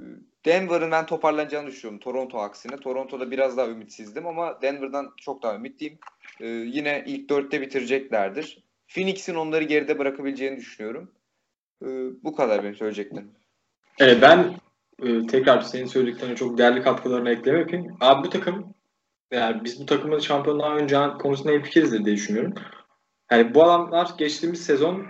[0.00, 0.04] E,
[0.44, 2.76] Denver'ın ben toparlanacağını düşünüyorum Toronto aksine.
[2.76, 5.98] Toronto'da biraz daha ümitsizdim ama Denver'dan çok daha ümitliyim.
[6.40, 8.64] Ee, yine ilk dörtte bitireceklerdir.
[8.88, 11.12] Phoenix'in onları geride bırakabileceğini düşünüyorum.
[11.82, 11.86] Ee,
[12.24, 13.37] bu kadar benim söyleyeceklerim.
[13.98, 14.54] Evet ben
[15.02, 17.96] e, tekrar senin söylediklerine çok değerli katkılarını ekleme yapayım.
[18.00, 18.74] Abi bu takım
[19.30, 22.54] yani biz bu takımın şampiyonluğa önce konusunda en fikiriz diye düşünüyorum.
[23.30, 25.06] Yani bu adamlar geçtiğimiz sezon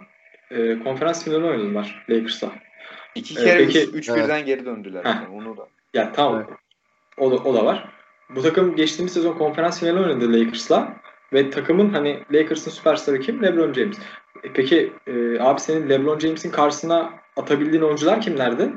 [0.51, 2.53] e, konferans finali oynadılar Lakers'la.
[3.15, 5.05] İki kere 3 evet, üç, üç birden geri döndüler.
[5.05, 5.69] Yani onu da.
[5.95, 6.45] Ya tamam.
[6.49, 6.59] Evet.
[7.19, 7.89] O, da, o da var.
[8.35, 10.97] Bu takım geçtiğimiz sezon konferans finali oynadı Lakers'la.
[11.33, 13.43] Ve takımın hani Lakers'ın süperstarı kim?
[13.43, 13.99] LeBron James.
[14.43, 18.73] E peki e, abi senin LeBron James'in karşısına atabildiğin oyuncular kimlerdi?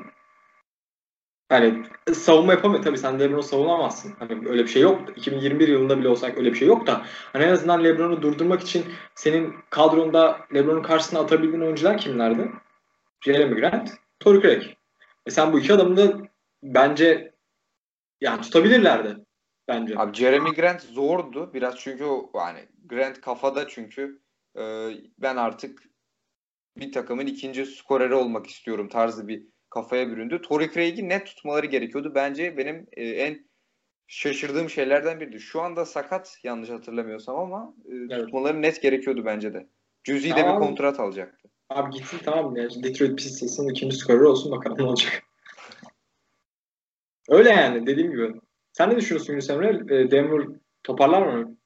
[1.51, 2.83] Yani savunma yapamıyor.
[2.83, 4.13] Tabii sen LeBron'u savunamazsın.
[4.19, 5.17] Hani öyle bir şey yok.
[5.17, 7.05] 2021 yılında bile olsak öyle bir şey yok da.
[7.33, 12.51] Hani en azından LeBron'u durdurmak için senin kadronda LeBron'un karşısına atabildiğin oyuncular kimlerdi?
[13.21, 14.63] Jeremy Grant, Torrey Craig.
[15.25, 16.17] E sen bu iki adamı da
[16.63, 17.33] bence
[18.21, 19.17] yani tutabilirlerdi
[19.67, 19.93] bence.
[19.97, 24.21] Abi Jeremy Grant zordu biraz çünkü o yani Grant kafada çünkü
[24.57, 25.90] e, ben artık
[26.77, 30.41] bir takımın ikinci skoreri olmak istiyorum tarzı bir kafaya büründü.
[30.41, 32.11] Torrey Craig'i net tutmaları gerekiyordu.
[32.15, 33.49] Bence benim e, en
[34.07, 35.39] şaşırdığım şeylerden biridir.
[35.39, 38.19] Şu anda sakat yanlış hatırlamıyorsam ama e, evet.
[38.25, 39.67] tutmaları net gerekiyordu bence de.
[40.03, 41.49] Cüzi de bir kontrat alacaktı.
[41.69, 42.69] Abi gitsin tamam ya.
[42.83, 45.23] Detroit Pistons'ın ikinci skoreri olsun bakalım ne olacak.
[47.29, 48.33] Öyle yani dediğim gibi.
[48.73, 49.95] Sen ne düşünüyorsun Yunus Emre?
[49.95, 50.47] E, Denver
[50.83, 51.57] toparlar mı?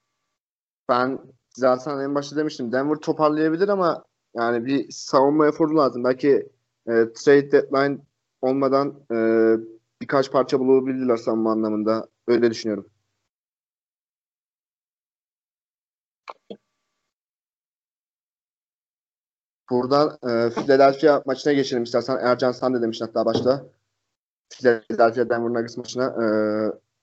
[0.88, 1.18] Ben
[1.50, 2.72] zaten en başta demiştim.
[2.72, 4.04] Denver toparlayabilir ama
[4.36, 6.04] yani bir savunma eforu lazım.
[6.04, 6.48] Belki
[6.88, 7.98] e, trade deadline
[8.42, 9.16] olmadan e,
[10.02, 12.08] birkaç parça bulabilirler savunma anlamında.
[12.28, 12.86] Öyle düşünüyorum.
[19.70, 22.18] Buradan e, Philadelphia maçına geçelim istersen.
[22.22, 23.66] Ercan sen de demiştin hatta başta.
[24.50, 26.04] Philadelphia Denver Nuggets maçına.
[26.06, 26.26] E,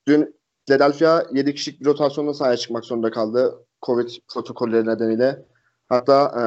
[0.07, 3.65] dün Philadelphia 7 kişilik bir rotasyonla sahaya çıkmak zorunda kaldı.
[3.81, 5.45] Covid protokolleri nedeniyle.
[5.89, 6.43] Hatta e,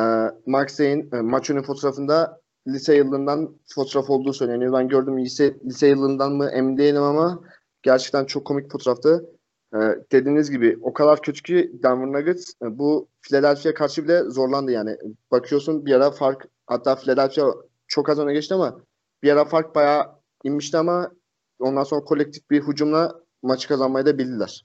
[0.51, 4.73] Maxey'in e, maç önü fotoğrafında lise yılından fotoğraf olduğu söyleniyor.
[4.73, 7.41] Ben gördüm lise, lise yılından mı emin değilim ama
[7.83, 9.37] gerçekten çok komik fotoğraftı.
[9.75, 9.79] Ee,
[10.13, 14.97] dediğiniz gibi o kadar kötü ki Denver Nuggets e, bu Philadelphia karşı bile zorlandı yani.
[15.31, 17.53] Bakıyorsun bir ara fark hatta Philadelphia
[17.87, 18.81] çok az öne geçti ama
[19.23, 20.07] bir ara fark bayağı
[20.45, 21.11] inmişti ama
[21.59, 24.65] ondan sonra kolektif bir hücumla maçı kazanmayı da bildiler.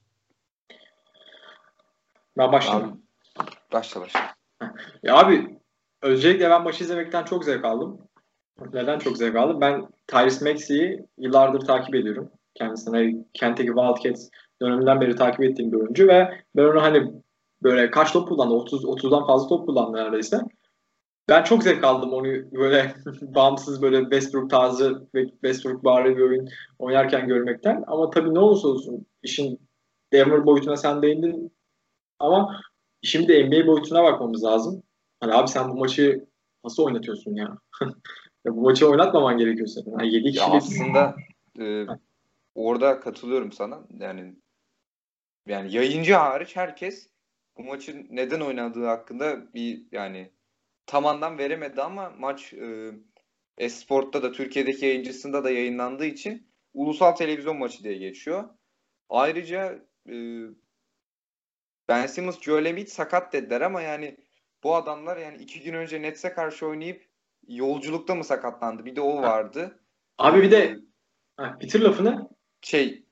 [2.38, 3.02] Ben başlayayım.
[3.74, 4.41] Başla başla.
[5.04, 5.60] Ya abi
[6.02, 7.98] öncelikle ben maçı izlemekten çok zevk aldım.
[8.74, 9.62] Neden çok zevk aldım?
[9.62, 12.32] Ben Tyrese Maxey'i yıllardır takip ediyorum.
[12.54, 14.30] Kendisine Kentucky Wildcats
[14.62, 17.12] döneminden beri takip ettiğim bir oyuncu ve ben onu hani
[17.64, 18.54] böyle kaç top kullandı?
[18.54, 20.40] 30 30'dan fazla top kullandı neredeyse.
[21.30, 26.48] Ben çok zevk aldım onu böyle bağımsız böyle Westbrook tarzı ve Westbrook bari bir oyun
[26.80, 27.84] oynarken görmekten.
[27.88, 29.60] Ama tabii ne olursa olsun işin
[30.14, 31.54] Denver boyutuna sen değindin
[32.20, 32.62] ama
[33.04, 34.84] şimdi NBA boyutuna bakmamız lazım.
[35.20, 36.26] Hani abi sen bu maçı
[36.64, 37.58] nasıl oynatıyorsun ya?
[38.46, 40.00] ya bu maçı oynatmaman gerekiyor senin.
[40.00, 40.54] Yani 7 kişilik...
[40.54, 41.16] aslında
[41.60, 41.86] e,
[42.56, 43.80] orada katılıyorum sana.
[44.00, 44.36] Yani
[45.48, 47.10] yani yayıncı hariç herkes
[47.58, 50.32] bu maçın neden oynadığı hakkında bir yani
[50.86, 52.92] tam anlam veremedi ama maç e,
[53.58, 58.50] Esport'ta da Türkiye'deki yayıncısında da yayınlandığı için ulusal televizyon maçı diye geçiyor.
[59.10, 60.16] Ayrıca e,
[61.92, 64.18] Ben Simmons, Joel Embiid sakat dediler ama yani
[64.64, 67.06] bu adamlar yani iki gün önce Nets'e karşı oynayıp
[67.48, 68.86] yolculukta mı sakatlandı?
[68.86, 69.80] Bir de o vardı.
[70.18, 70.78] Abi bir de
[71.38, 72.30] ha, bitir lafını.
[72.62, 73.06] Şey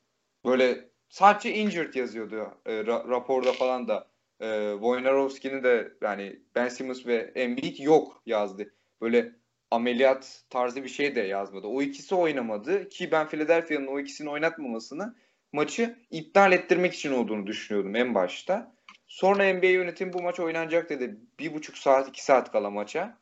[0.46, 4.08] böyle sadece injured yazıyordu e, ra- raporda falan da.
[4.40, 8.74] E, Wojnarowski'nin de yani Ben Simmons ve Embiid yok yazdı.
[9.02, 9.36] Böyle
[9.72, 11.68] ameliyat tarzı bir şey de yazmadı.
[11.68, 15.16] O ikisi oynamadı ki ben Philadelphia'nın o ikisini oynatmamasını
[15.54, 18.76] maçı iptal ettirmek için olduğunu düşünüyordum en başta.
[19.08, 21.20] Sonra NBA yönetim bu maç oynanacak dedi.
[21.40, 23.18] Bir buçuk saat, iki saat kala maça.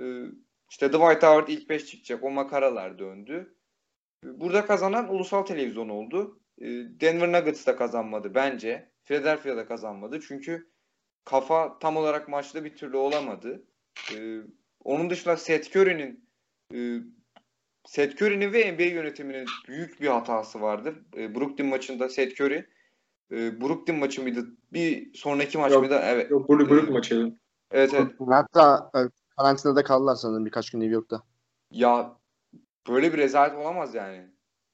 [0.00, 0.24] Ee,
[0.70, 2.24] işte Dwight Howard ilk beş çıkacak.
[2.24, 3.56] O makaralar döndü.
[4.24, 6.40] Burada kazanan ulusal televizyon oldu.
[6.60, 6.66] Ee,
[7.00, 8.90] Denver Nuggets da kazanmadı bence.
[9.04, 10.20] Philadelphia da kazanmadı.
[10.28, 10.70] Çünkü
[11.24, 13.64] kafa tam olarak maçta bir türlü olamadı.
[14.16, 14.38] Ee,
[14.84, 16.28] Onun dışında Seth Curry'nin
[16.74, 16.78] e,
[17.84, 20.94] Seth Curry'nin ve NBA yönetiminin büyük bir hatası vardı.
[21.16, 22.66] E, Brooklyn maçında Seth Curry
[23.30, 24.46] e, Brooklyn maçı mıydı?
[24.72, 26.00] Bir sonraki maç Yok, mıydı?
[26.02, 26.30] Evet.
[26.30, 27.36] Yok Brooklyn, Brooklyn Ee, maçıydı.
[27.70, 28.12] Evet evet.
[28.28, 28.98] Hatta e,
[29.36, 31.22] karantinada kaldılar sanırım birkaç gün New York'ta.
[31.70, 32.16] Ya
[32.88, 34.26] böyle bir rezalet olamaz yani.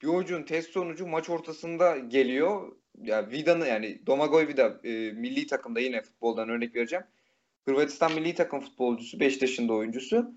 [0.02, 2.72] Bir oyuncunun test sonucu maç ortasında geliyor.
[3.02, 7.04] Ya Vida'nın yani Domagoj Vida e, milli takımda yine futboldan örnek vereceğim.
[7.64, 10.32] Hırvatistan milli takım futbolcusu 5 yaşında oyuncusu.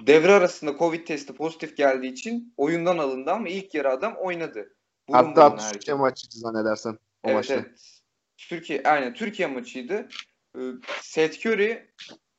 [0.00, 4.74] Devre arasında Covid testi pozitif geldiği için oyundan alındı ama ilk yarı adam oynadı.
[5.08, 7.54] Burun Hatta Türkiye maçıydı zannedersem o Evet, maçta.
[7.54, 8.00] evet.
[8.36, 10.08] Türkiye aynen Türkiye maçıydı.
[10.56, 10.60] Ee,
[11.00, 11.90] Seth Curry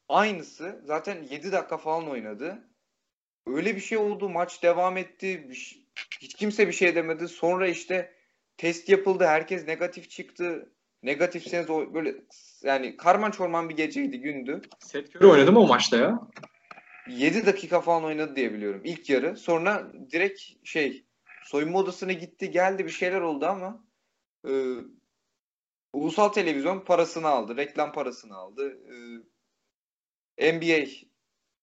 [0.09, 0.81] aynısı.
[0.85, 2.69] Zaten 7 dakika falan oynadı.
[3.47, 4.29] Öyle bir şey oldu.
[4.29, 5.49] Maç devam etti.
[6.21, 7.27] Hiç kimse bir şey demedi.
[7.27, 8.13] Sonra işte
[8.57, 9.25] test yapıldı.
[9.25, 10.73] Herkes negatif çıktı.
[11.03, 12.15] Negatifseniz o böyle
[12.63, 14.61] yani karman çorman bir geceydi, gündü.
[14.79, 16.19] Seth Curry oynadı mı o maçta ya?
[17.09, 19.37] 7 dakika falan oynadı diye biliyorum ilk yarı.
[19.37, 21.05] Sonra direkt şey
[21.43, 23.85] soyunma odasına gitti geldi bir şeyler oldu ama
[24.47, 24.51] e,
[25.93, 27.57] ulusal televizyon parasını aldı.
[27.57, 28.79] Reklam parasını aldı.
[30.37, 30.89] E, NBA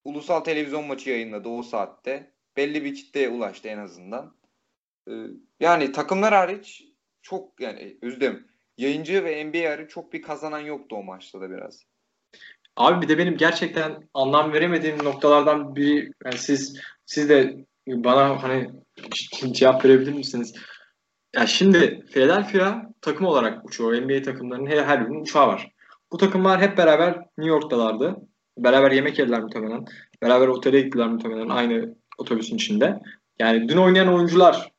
[0.05, 2.33] ulusal televizyon maçı yayınladı o saatte.
[2.57, 4.37] Belli bir kitleye ulaştı en azından.
[5.09, 5.13] E,
[5.61, 6.85] yani takımlar hariç
[7.23, 11.87] çok yani üzüm yayıncı ve NBA hariç çok bir kazanan yoktu o maçta da biraz.
[12.77, 17.57] Abi bir de benim gerçekten anlam veremediğim noktalardan biri yani siz siz de
[17.89, 18.71] bana hani
[19.53, 20.55] cevap verebilir misiniz?
[21.37, 24.03] Ya şimdi Philadelphia takım olarak uçuyor.
[24.03, 25.69] NBA takımlarının her, her birinin uçağı var.
[26.13, 28.17] Bu takımlar hep beraber New York'talardı.
[28.59, 29.85] Beraber yemek yediler muhtemelen.
[30.23, 33.01] Beraber otele gittiler muhtemelen aynı otobüsün içinde.
[33.39, 34.73] Yani dün oynayan oyuncular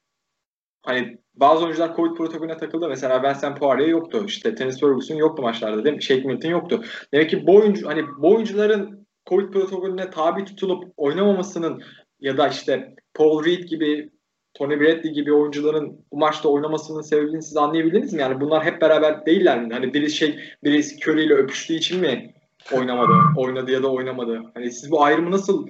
[0.82, 2.90] hani bazı oyuncular Covid protokolüne takıldı.
[2.90, 4.24] Mesela Vincent Poirier yoktu.
[4.28, 6.04] İşte Tennis Ferguson yoktu maçlarda değil mi?
[6.04, 6.84] Shake Milton yoktu.
[7.14, 11.84] Demek ki bu oyuncu hani bu oyuncuların Covid protokolüne tabi tutulup oynamamasının
[12.20, 14.10] ya da işte Paul Reed gibi
[14.54, 18.22] Tony Bradley gibi oyuncuların bu maçta oynamasının sebebini siz anlayabildiniz mi?
[18.22, 19.74] Yani bunlar hep beraber değiller mi?
[19.74, 22.34] Hani biri şey birisi Curry ile öpüştüğü için mi
[22.74, 23.14] oynamadı?
[23.38, 24.42] Oynadı ya da oynamadı.
[24.54, 25.68] Hani siz bu ayrımı nasıl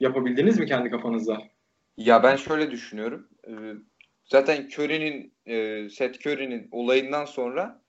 [0.00, 1.38] yapabildiniz mi kendi kafanızda?
[1.96, 3.28] Ya ben şöyle düşünüyorum.
[3.48, 3.52] Ee,
[4.26, 7.82] Zaten Curry'nin, e, Seth Curry'nin olayından sonra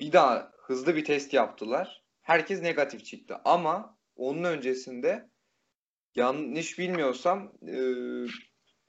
[0.00, 2.02] bir daha hızlı bir test yaptılar.
[2.22, 3.36] Herkes negatif çıktı.
[3.44, 5.28] Ama onun öncesinde
[6.14, 7.76] yanlış bilmiyorsam e,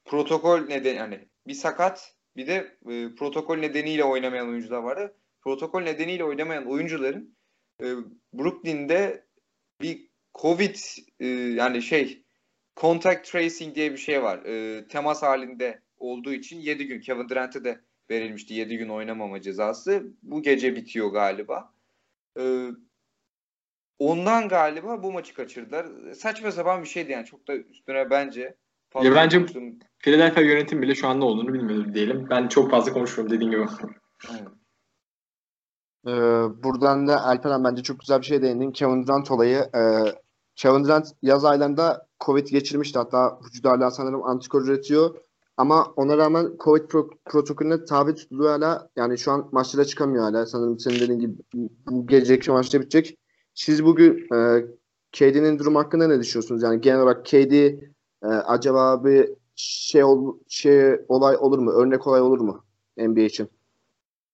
[0.06, 5.18] protokol neden yani bir sakat bir de e, protokol nedeniyle oynamayan oyuncular vardı.
[5.42, 7.38] Protokol nedeniyle oynamayan oyuncuların
[7.82, 7.86] e,
[8.34, 9.26] Brooklyn'de
[9.82, 10.10] bir
[10.42, 10.76] Covid
[11.20, 12.24] e, yani şey
[12.78, 14.46] contact tracing diye bir şey var.
[14.46, 20.04] E, temas halinde olduğu için 7 gün Kevin Durant'e de verilmişti 7 gün oynamama cezası.
[20.24, 21.74] Bu gece bitiyor galiba.
[22.40, 22.70] E,
[24.00, 26.14] ondan galiba bu maçı kaçırdılar.
[26.14, 27.26] Saçma sapan bir şeydi yani.
[27.26, 28.56] Çok da üstüne bence
[28.90, 29.80] fazla Ya bence- konuştum.
[30.00, 32.28] Philadelphia yönetim bile şu anda olduğunu bilmiyordur diyelim.
[32.30, 33.66] Ben çok fazla konuşuyorum dediğim gibi.
[34.32, 34.48] Evet.
[36.08, 36.12] Ee,
[36.64, 38.72] buradan da Alperen bence çok güzel bir şey değindin.
[38.72, 39.58] Kevin Durant olayı.
[39.76, 40.16] Ee,
[40.56, 43.00] Kevin Durant yaz aylarında Covid geçirmişti.
[43.00, 45.16] Hatta vücudu hala sanırım antikor üretiyor.
[45.62, 48.90] Ama ona rağmen Covid pro- protokolüne tabi tutuluyor hala.
[48.96, 50.46] Yani şu an maçlara çıkamıyor hala.
[50.46, 51.34] Sanırım senin dediğin gibi
[51.90, 53.18] bu geceki maçta bitecek.
[53.54, 54.66] Siz bugün e,
[55.12, 56.64] KD'nin durum hakkında ne düşünüyorsunuz?
[56.64, 61.72] Yani genel olarak KD e, acaba bir şey ol, şey olay olur mu?
[61.72, 62.66] Örnek olay olur mu
[62.98, 63.50] NBA için?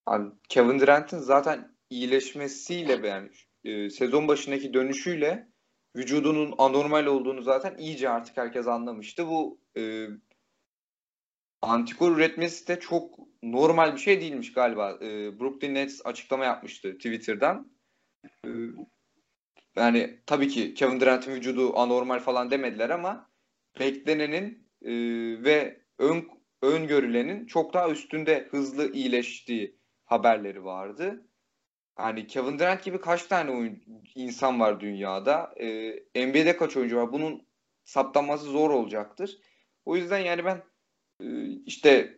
[0.05, 3.29] Abi Kevin Durant'ın zaten iyileşmesiyle yani
[3.63, 5.47] e, sezon başındaki dönüşüyle
[5.95, 9.27] vücudunun anormal olduğunu zaten iyice artık herkes anlamıştı.
[9.27, 10.07] Bu e,
[11.67, 14.97] antikor üretmesi de çok normal bir şey değilmiş galiba.
[15.01, 17.71] E, Brooklyn Nets açıklama yapmıştı Twitter'dan.
[18.45, 18.49] E,
[19.75, 23.29] yani tabii ki Kevin Durant'ın vücudu anormal falan demediler ama
[23.79, 24.91] beklenenin e,
[25.43, 26.27] ve ön
[26.61, 31.27] öngörülenin çok daha üstünde hızlı iyileştiği haberleri vardı.
[31.99, 33.83] Yani Kevin Durant gibi kaç tane oyun,
[34.15, 35.53] insan var dünyada?
[35.59, 37.11] Ee, NBA'de kaç oyuncu var?
[37.11, 37.47] Bunun
[37.83, 39.37] saptanması zor olacaktır.
[39.85, 40.63] O yüzden yani ben
[41.65, 42.17] işte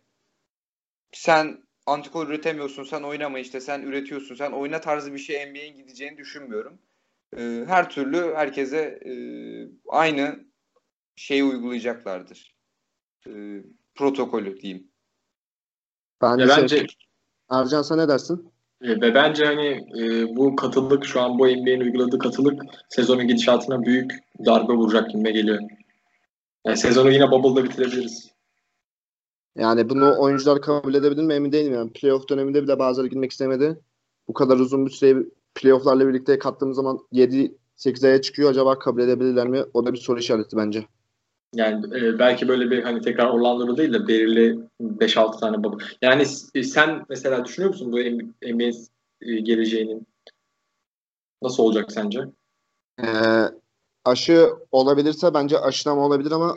[1.12, 6.16] sen antikor üretemiyorsun, sen oynama işte, sen üretiyorsun, sen oyna tarzı bir şey NBA'in gideceğini
[6.18, 6.78] düşünmüyorum.
[7.36, 9.12] Ee, her türlü herkese e,
[9.88, 10.44] aynı
[11.16, 12.54] şeyi uygulayacaklardır.
[13.26, 13.62] Ee,
[13.94, 14.90] protokolü diyeyim.
[16.22, 16.86] Bence, Ya şey- bence
[17.50, 18.52] Ercan sen ne dersin?
[18.82, 19.66] E, Ve bence hani
[20.00, 24.12] e, bu katılık şu an bu NBA'nin uyguladığı katılık sezonun gidişatına büyük
[24.44, 25.60] darbe vuracak gibi geliyor.
[26.64, 28.30] Yani sezonu yine bubble'da bitirebiliriz.
[29.60, 31.74] Yani bunu oyuncular kabul edebilir mi emin değilim.
[31.74, 33.78] Yani playoff döneminde bile bazıları girmek istemedi.
[34.28, 35.22] Bu kadar uzun bir süre
[35.54, 38.50] playofflarla birlikte kattığımız zaman 7 8 aya çıkıyor.
[38.50, 39.64] Acaba kabul edebilirler mi?
[39.74, 40.86] O da bir soru işareti bence.
[41.54, 45.76] Yani e, belki böyle bir hani tekrar Orlando'da değil de belirli 5-6 tane baba.
[46.02, 47.96] Yani e, sen mesela düşünüyor musun bu
[48.54, 48.70] NBA
[49.20, 50.06] e, geleceğinin
[51.42, 52.20] nasıl olacak sence?
[53.02, 53.06] Ee,
[54.04, 56.56] aşı olabilirse bence aşılama olabilir ama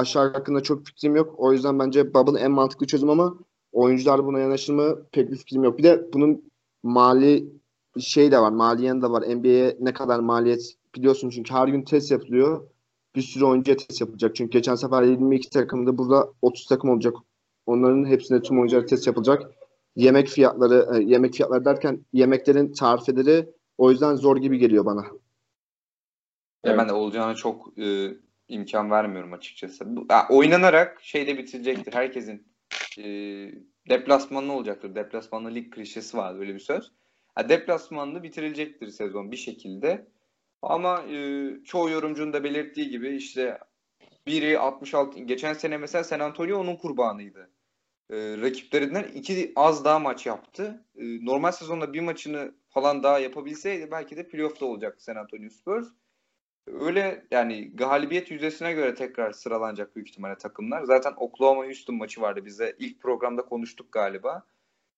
[0.00, 1.34] aşı hakkında çok fikrim yok.
[1.38, 3.34] O yüzden bence bubble en mantıklı çözüm ama
[3.72, 5.78] oyuncular buna yanaşır mı pek bir fikrim yok.
[5.78, 6.50] Bir de bunun
[6.82, 7.52] mali
[7.98, 9.22] şey de var, maliyen de var.
[9.36, 12.68] NBA'ye ne kadar maliyet biliyorsun çünkü her gün test yapılıyor.
[13.16, 14.36] Bir sürü oyuncuya test yapılacak.
[14.36, 17.14] Çünkü geçen sefer 22 takımda burada 30 takım olacak.
[17.66, 19.50] Onların hepsine tüm oyuncular test yapılacak.
[19.96, 25.04] Yemek fiyatları, e, yemek fiyatları derken yemeklerin tarifeleri o yüzden zor gibi geliyor bana.
[26.64, 26.78] Evet.
[26.78, 28.14] Ben de olacağına çok e,
[28.50, 29.96] imkan vermiyorum açıkçası.
[29.96, 31.92] Bu, ya, oynanarak şeyde bitirecektir.
[31.92, 32.46] Herkesin
[32.98, 33.04] e,
[33.88, 34.94] deplasmanlı olacaktır.
[34.94, 36.92] Deplasmanlı lig klişesi vardı öyle bir söz.
[37.38, 40.06] Ya, deplasmanlı bitirilecektir sezon bir şekilde.
[40.62, 43.58] Ama e, çoğu yorumcunun da belirttiği gibi işte
[44.26, 47.50] biri 66 geçen sene mesela San Antonio onun kurbanıydı.
[48.10, 50.84] E, rakiplerinden iki az daha maç yaptı.
[50.96, 55.86] E, normal sezonda bir maçını falan daha yapabilseydi belki de playoff'ta olacaktı San Antonio Spurs.
[56.66, 60.84] Öyle yani galibiyet yüzdesine göre tekrar sıralanacak büyük ihtimalle takımlar.
[60.84, 62.76] Zaten Oklahoma Houston maçı vardı bize.
[62.78, 64.46] ilk programda konuştuk galiba.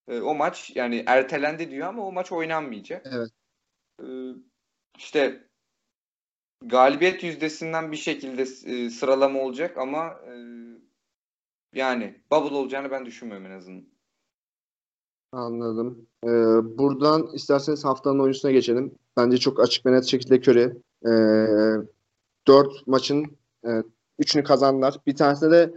[0.08, 3.06] E, o maç yani ertelendi diyor ama o maç oynanmayacak.
[3.12, 3.30] Evet.
[4.02, 4.06] E,
[4.98, 5.48] işte
[6.64, 10.32] galibiyet yüzdesinden bir şekilde e, sıralama olacak ama e,
[11.74, 13.92] yani bubble olacağını ben düşünmüyorum en azından.
[15.32, 16.06] Anladım.
[16.24, 16.28] Ee,
[16.78, 18.94] buradan isterseniz haftanın oyuncusuna geçelim.
[19.16, 20.72] Bence çok açık ve net şekilde Curry.
[21.06, 21.76] Ee,
[22.46, 23.24] 4 maçın
[23.64, 23.68] e,
[24.20, 24.96] 3'ünü kazandılar.
[25.06, 25.74] Bir tanesinde de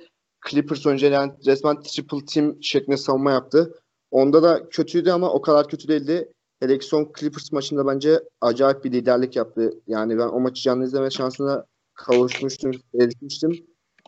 [0.50, 3.74] Clippers önce yani resmen triple team şeklinde savunma yaptı.
[4.12, 6.32] Onda da kötüydü ama o kadar kötü değildi.
[6.60, 9.74] Hele son Clippers maçında bence acayip bir liderlik yaptı.
[9.88, 13.52] Yani ben o maçı canlı izleme şansına kavuşmuştum, erişmiştim.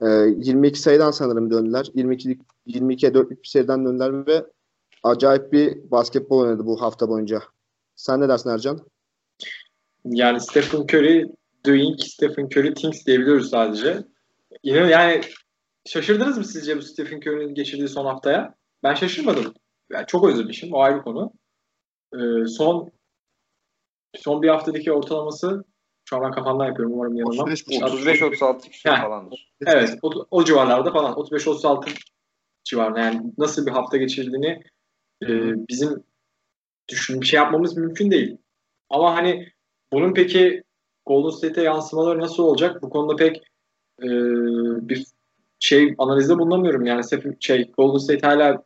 [0.02, 1.92] Ee, 22 sayıdan sanırım döndüler.
[1.94, 4.46] 22 22'ye 4'lük bir seriden döndüler ve
[5.04, 7.44] acayip bir basketbol oynadı bu hafta boyunca.
[7.96, 8.80] Sen ne dersin Ercan?
[10.12, 11.26] Yani Stephen Curry
[11.66, 14.04] doing, Stephen Curry thinks diyebiliyoruz sadece.
[14.64, 15.22] Yine yani
[15.86, 18.56] şaşırdınız mı sizce bu Stephen Curry'nin geçirdiği son haftaya?
[18.84, 19.54] Ben şaşırmadım.
[19.92, 20.74] Yani çok özlemişim.
[20.74, 21.34] O ayrı konu.
[22.14, 22.92] Ee, son
[24.16, 25.64] son bir haftadaki ortalaması
[26.10, 27.50] şu an ben kafamdan yapıyorum umarım yanılmam.
[27.50, 29.54] 35-36 kişi falandır.
[29.66, 31.90] Evet o, o civarlarda falan 35-36
[32.64, 34.64] civarında yani nasıl bir hafta geçirdiğini
[35.24, 35.28] e,
[35.70, 36.04] bizim
[36.90, 38.38] düşün bir şey yapmamız mümkün değil.
[38.90, 39.52] Ama hani
[39.94, 40.64] bunun peki
[41.06, 42.82] Golden State'e yansımaları nasıl olacak?
[42.82, 43.38] Bu konuda pek
[44.04, 44.08] e,
[44.90, 45.06] bir
[45.60, 46.86] şey analizde bulunamıyorum.
[46.86, 47.04] Yani
[47.40, 48.64] şey Golden State hala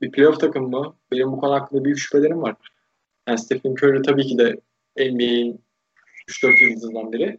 [0.00, 0.96] bir playoff takım mı?
[1.12, 2.56] Benim bu konu hakkında büyük şüphelerim var.
[3.28, 4.60] Yani Stephen Curry tabii ki de
[4.96, 5.60] NBA'in
[6.28, 7.38] 3-4 yıldızından biri.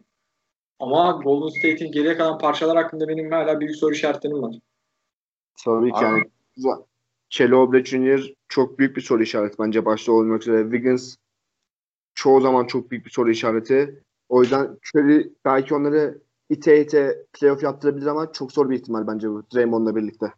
[0.80, 4.56] Ama Golden State'in geriye kalan parçalar hakkında benim hala büyük soru işaretlerim var.
[5.66, 6.04] Tabii ki
[7.40, 8.34] yani Oubre Jr.
[8.48, 10.64] çok büyük bir soru işareti bence başta olmak üzere.
[10.64, 11.16] Wiggins
[12.16, 14.04] çoğu zaman çok büyük bir soru işareti.
[14.30, 19.30] O yüzden Curry belki onları ite ite playoff yaptırabilir ama çok zor bir ihtimal bence
[19.30, 20.34] bu Draymond'la birlikte.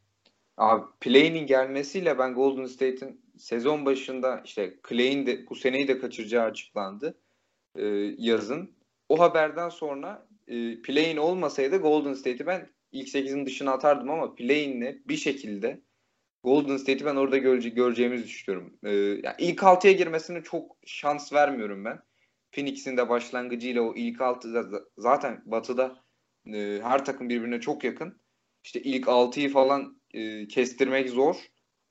[0.57, 6.45] Abi Play'nin gelmesiyle ben Golden State'in sezon başında işte Clay'in de bu seneyi de kaçıracağı
[6.45, 7.17] açıklandı
[7.75, 7.85] e,
[8.17, 8.71] yazın.
[9.09, 15.01] O haberden sonra e, Play'in olmasaydı Golden State'i ben ilk 8'in dışına atardım ama Play'inle
[15.07, 15.81] bir şekilde
[16.45, 18.77] Golden State'i ben orada görece göreceğimizi düşünüyorum.
[18.83, 21.99] Ee, yani ilk 6'ya girmesine çok şans vermiyorum ben.
[22.51, 26.03] Phoenix'in de başlangıcıyla o ilk 6 zaten batıda
[26.53, 28.21] e, her takım birbirine çok yakın.
[28.63, 31.35] İşte ilk 6'yı falan e, kestirmek zor.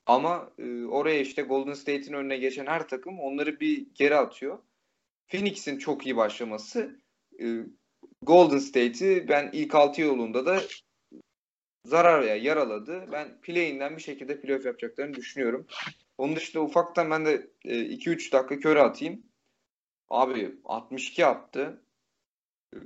[0.06, 4.58] Ama e, oraya işte Golden State'in önüne geçen her takım onları bir geri atıyor.
[5.28, 7.00] Phoenix'in çok iyi başlaması
[7.40, 7.46] e,
[8.22, 10.60] Golden State'i ben ilk 6 yolunda da
[11.84, 13.12] zarar ya yaraladı.
[13.12, 15.66] Ben play'inden bir şekilde playoff yapacaklarını düşünüyorum.
[16.18, 19.22] Onun dışında ufaktan ben de 2-3 e, dakika köre atayım.
[20.08, 21.82] Abi 62 attı.
[22.74, 22.78] E,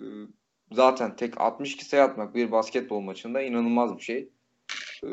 [0.72, 4.28] zaten tek 62 sayı atmak bir basketbol maçında inanılmaz bir şey.
[5.04, 5.08] E,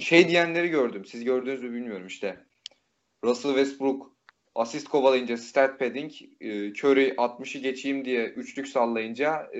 [0.00, 1.04] şey diyenleri gördüm.
[1.04, 2.46] Siz gördünüz mü bilmiyorum işte.
[3.24, 4.15] Russell Westbrook
[4.56, 6.12] asist kovalayınca stat padding,
[6.84, 9.50] Curry 60'ı geçeyim diye üçlük sallayınca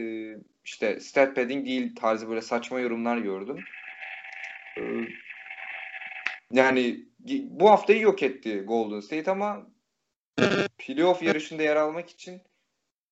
[0.64, 3.59] işte stat padding değil tarzı böyle saçma yorumlar gördüm.
[6.53, 7.05] Yani
[7.42, 9.66] bu haftayı yok etti Golden State ama
[10.78, 12.42] playoff yarışında yer almak için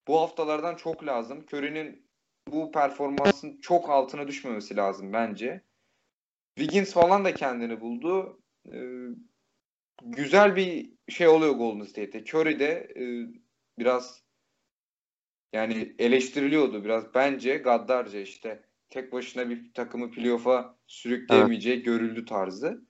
[0.09, 1.47] bu haftalardan çok lazım.
[1.53, 2.07] Curry'nin
[2.49, 5.61] bu performansın çok altına düşmemesi lazım bence.
[6.59, 8.41] Wiggins falan da kendini buldu.
[8.73, 8.79] Ee,
[10.05, 12.25] güzel bir şey oluyor Golden State'te.
[12.39, 13.05] Curry de e,
[13.79, 14.23] biraz
[15.53, 17.15] yani eleştiriliyordu biraz.
[17.15, 21.85] Bence gaddarca işte tek başına bir takımı playoff'a sürükleyemeyeceği evet.
[21.85, 22.85] görüldü tarzı.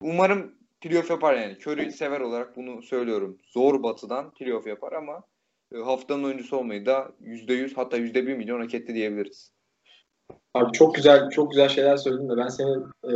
[0.00, 1.56] Umarım playoff yapar yani.
[1.66, 3.38] Curry sever olarak bunu söylüyorum.
[3.44, 5.22] Zor batıdan playoff yapar ama
[5.74, 9.57] e, haftanın oyuncusu olmayı da %100 hatta %1 milyon hak etti diyebiliriz.
[10.58, 13.12] Abi çok güzel çok güzel şeyler söyledin de ben senin e,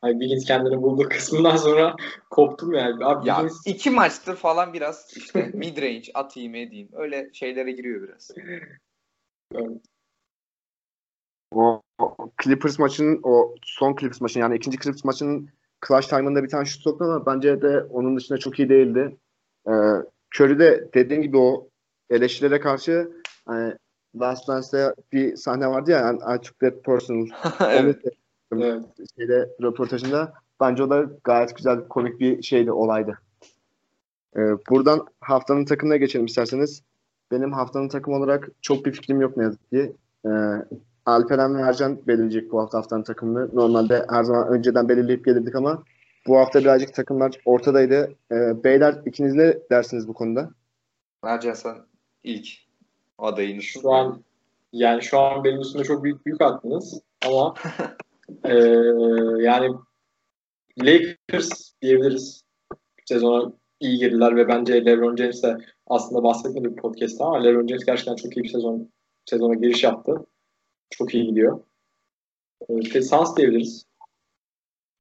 [0.00, 1.96] hani Wiggins kendini bulduğu kısmından sonra
[2.30, 3.04] koptum yani.
[3.04, 3.66] Abi ya Wiggins...
[3.66, 8.30] iki maçtır falan biraz işte mid range atayım edeyim öyle şeylere giriyor biraz.
[9.54, 9.82] evet.
[11.54, 11.82] O,
[12.42, 15.48] Clippers maçının o son Clippers maçının yani ikinci Clippers maçının
[15.88, 19.16] clutch time'ında bir tane şut soktu ama bence de onun dışında çok iyi değildi.
[19.68, 19.72] Ee,
[20.36, 21.68] Curry de dediğim gibi o
[22.10, 23.10] eleştirilere karşı
[23.46, 23.74] hani
[24.20, 27.28] Last Dance'de bir sahne vardı ya yani I took that person.
[27.70, 28.02] evet.
[28.52, 28.84] evet.
[29.18, 30.32] Şeyde, röportajında.
[30.60, 33.18] Bence o da gayet güzel komik bir şeydi, olaydı.
[34.36, 34.40] Ee,
[34.70, 36.82] buradan haftanın takımına geçelim isterseniz.
[37.30, 39.92] Benim haftanın takım olarak çok bir fikrim yok ne yazık ki.
[40.26, 40.30] Ee,
[41.06, 43.56] Alperen ve Ercan belirleyecek bu hafta haftanın takımını.
[43.56, 45.82] Normalde her zaman önceden belirleyip gelirdik ama
[46.26, 48.14] bu hafta birazcık takımlar ortadaydı.
[48.32, 50.50] Ee, beyler ikiniz ne dersiniz bu konuda?
[51.22, 51.76] Ercan sen
[52.22, 52.63] ilk
[53.18, 53.62] adayını.
[53.62, 54.22] Şu an
[54.72, 57.54] yani şu an benim üstümde çok büyük büyük attınız ama
[58.44, 58.54] e,
[59.42, 59.76] yani
[60.78, 62.44] Lakers diyebiliriz.
[63.04, 67.84] Sezona iyi girdiler ve bence LeBron James de aslında bahsetmedi bir podcast'ta ama LeBron James
[67.84, 68.90] gerçekten çok iyi bir sezon
[69.26, 70.26] sezona giriş yaptı.
[70.90, 71.60] Çok iyi gidiyor.
[72.68, 73.84] E, Suns diyebiliriz.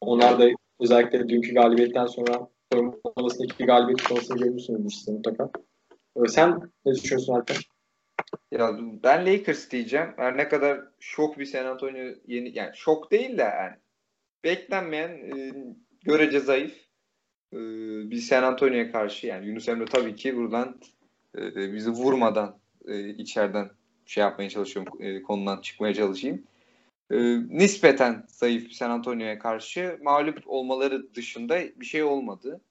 [0.01, 0.45] Onlar da
[0.79, 5.49] özellikle dünkü galibiyetten sonra soyunma odasındaki galibiyet sonrasını görmüşsünüzdür mutlaka.
[6.15, 7.72] E, sen ne düşünüyorsun Alper?
[8.51, 10.13] Ya ben Lakers diyeceğim.
[10.17, 13.75] Her ne kadar şok bir San Antonio yeni yani şok değil de yani
[14.43, 15.53] beklenmeyen e,
[16.03, 16.73] görece zayıf
[17.53, 17.57] e,
[18.11, 20.79] bir San Antonio'ya karşı yani Yunus Emre tabii ki buradan
[21.37, 23.69] e, bizi vurmadan e, içeriden
[24.05, 26.43] şey yapmaya çalışıyorum e, konudan çıkmaya çalışayım.
[27.11, 27.17] E,
[27.57, 32.61] nispeten zayıf San Antonio'ya karşı mağlup olmaları dışında bir şey olmadı.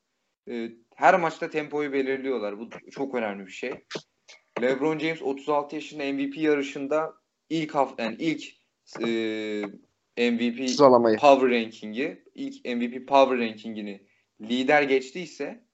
[0.50, 2.58] E, her maçta tempoyu belirliyorlar.
[2.58, 3.84] Bu çok önemli bir şey.
[4.62, 7.14] LeBron James 36 yaşında MVP yarışında
[7.50, 8.42] ilk hafta yani ilk
[9.00, 11.18] e, MVP Sıralamayı.
[11.18, 14.06] Power Ranking'i, ilk MVP Power Ranking'ini
[14.40, 15.64] lider geçtiyse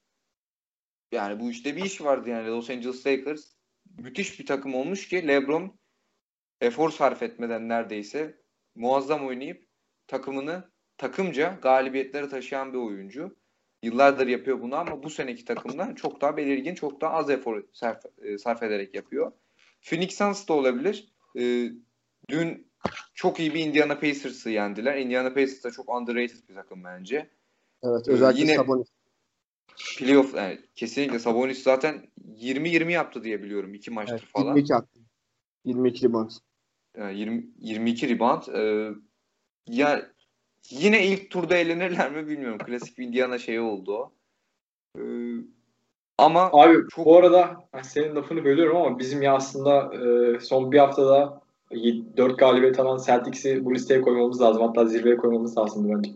[1.12, 3.44] yani bu işte bir iş vardı yani Los Angeles Lakers
[3.98, 5.78] müthiş bir takım olmuş ki LeBron
[6.60, 8.42] efor sarf etmeden neredeyse
[8.74, 9.68] muazzam oynayıp
[10.06, 13.36] takımını takımca galibiyetlere taşıyan bir oyuncu.
[13.82, 18.02] Yıllardır yapıyor bunu ama bu seneki takımdan çok daha belirgin, çok daha az efor sarf,
[18.22, 19.32] e, sarf ederek yapıyor.
[19.80, 21.08] Phoenix Suns da olabilir.
[21.38, 21.70] E,
[22.28, 22.68] dün
[23.14, 24.96] çok iyi bir Indiana Pacers'ı yendiler.
[24.96, 27.30] Indiana Pacers da çok underrated bir takım bence.
[27.82, 28.88] Evet, e, özellikle yine Sabonis.
[29.98, 34.56] Playoff yani kesinlikle Sabonis zaten 20-20 yaptı diye biliyorum iki maçtır evet, falan.
[34.56, 35.00] 22 attı.
[35.64, 36.30] 22 rebound.
[36.96, 38.42] Yani 20, 22 rebound.
[38.54, 38.90] Ee,
[39.66, 40.10] ya
[40.70, 42.58] Yine ilk turda elenirler mi bilmiyorum.
[42.58, 44.12] Klasik bir Indiana şeyi oldu o.
[44.98, 45.02] Ee,
[46.18, 47.06] ama Abi çok...
[47.06, 51.40] bu arada senin lafını bölüyorum ama bizim ya aslında e, son bir haftada
[51.70, 54.62] 4 galibiyet alan Celtics'i bu listeye koymamız lazım.
[54.62, 56.10] Hatta zirveye koymamız lazım bence.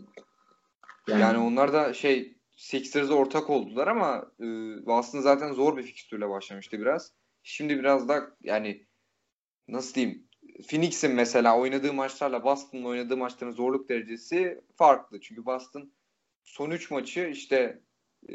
[1.07, 4.45] Yani, yani onlar da şey Sixers'e ortak oldular ama e,
[4.85, 7.11] Boston zaten zor bir fikstürle başlamıştı biraz.
[7.43, 8.85] Şimdi biraz da yani
[9.67, 10.27] nasıl diyeyim
[10.61, 15.21] Phoenix'in mesela oynadığı maçlarla Boston'ın oynadığı maçların zorluk derecesi farklı.
[15.21, 15.91] Çünkü Boston
[16.43, 17.81] son 3 maçı işte
[18.29, 18.33] e,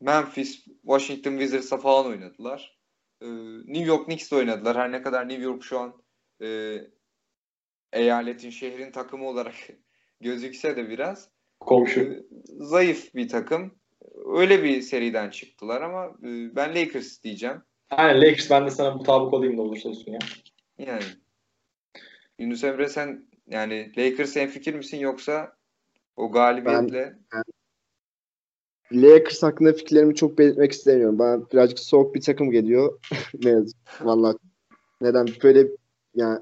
[0.00, 2.78] Memphis, Washington Wizards'a falan oynadılar.
[3.20, 3.26] E,
[3.66, 4.76] New York Knicks'le oynadılar.
[4.76, 6.02] Her ne kadar New York şu an
[6.42, 6.78] e,
[7.92, 9.54] eyaletin, şehrin takımı olarak
[10.20, 11.28] gözükse de biraz
[11.60, 13.80] komşu e, zayıf bir takım.
[14.26, 17.62] Öyle bir seriden çıktılar ama e, ben Lakers diyeceğim.
[17.90, 20.18] Aynen Lakers ben de sana mutabık olayım da olursa olsun ya.
[20.78, 21.02] Yani
[22.40, 25.56] Yunus Emre sen yani Lakers en fikir misin yoksa
[26.16, 27.44] o galibiyetle ben,
[28.92, 31.18] Lakers hakkında fikirlerimi çok belirtmek istemiyorum.
[31.18, 33.00] Bana birazcık soğuk bir takım geliyor.
[33.44, 33.76] ne yazık.
[34.00, 34.36] Vallahi
[35.00, 35.68] neden böyle
[36.14, 36.40] yani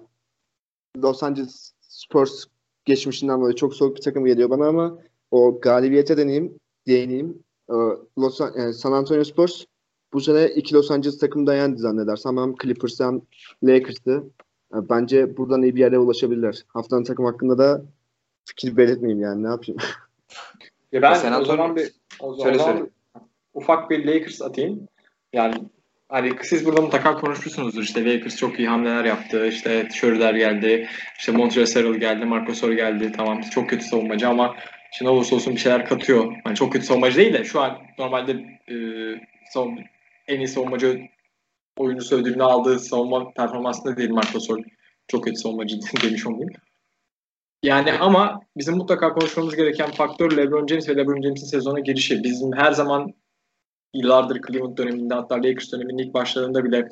[1.03, 2.45] Los Angeles Spurs
[2.85, 4.99] geçmişinden dolayı çok soğuk bir takım geliyor bana ama
[5.31, 7.43] o galibiyete deneyim, değineyim.
[7.71, 7.75] Ee,
[8.19, 9.65] Los, yani San Antonio Spurs
[10.13, 12.37] bu sene iki Los Angeles takımı da yendi zannedersem.
[12.37, 13.21] Hem Clippers hem
[13.63, 14.25] Lakers'ı.
[14.73, 16.63] Bence buradan iyi bir yere ulaşabilirler.
[16.69, 17.83] Haftanın takım hakkında da
[18.45, 19.81] fikir belirtmeyeyim yani ne yapayım.
[20.93, 22.91] Ya ben Sen o zaman bir o zaman, söyle, söyle.
[23.55, 24.89] ufak bir Lakers atayım.
[25.33, 25.55] Yani
[26.09, 27.83] hani siz burada mutlaka konuşmuşsunuzdur.
[27.83, 29.47] İşte Lakers çok iyi hamleler yaptı.
[29.47, 30.89] İşte Schroeder geldi.
[31.19, 32.25] İşte Montrezl Harrell geldi.
[32.25, 33.13] Marco Gasol geldi.
[33.17, 34.57] Tamam çok kötü savunmacı ama
[34.93, 36.33] şimdi olursa olsun bir şeyler katıyor.
[36.47, 38.33] Yani çok kötü savunmacı değil de şu an normalde
[38.69, 38.75] e,
[39.53, 39.79] savun,
[40.29, 41.01] en iyi savunmacı
[41.79, 44.59] oyuncusu ödülünü aldığı savunma performansında değil Marc Gasol.
[45.09, 46.53] Çok kötü savunmacı demiş olmayayım.
[47.63, 52.23] Yani ama bizim mutlaka konuşmamız gereken faktör LeBron James ve LeBron James'in sezona girişi.
[52.23, 53.15] Bizim her zaman
[53.95, 56.89] yıllardır Cleveland döneminde hatta Lakers döneminin ilk başlarında bile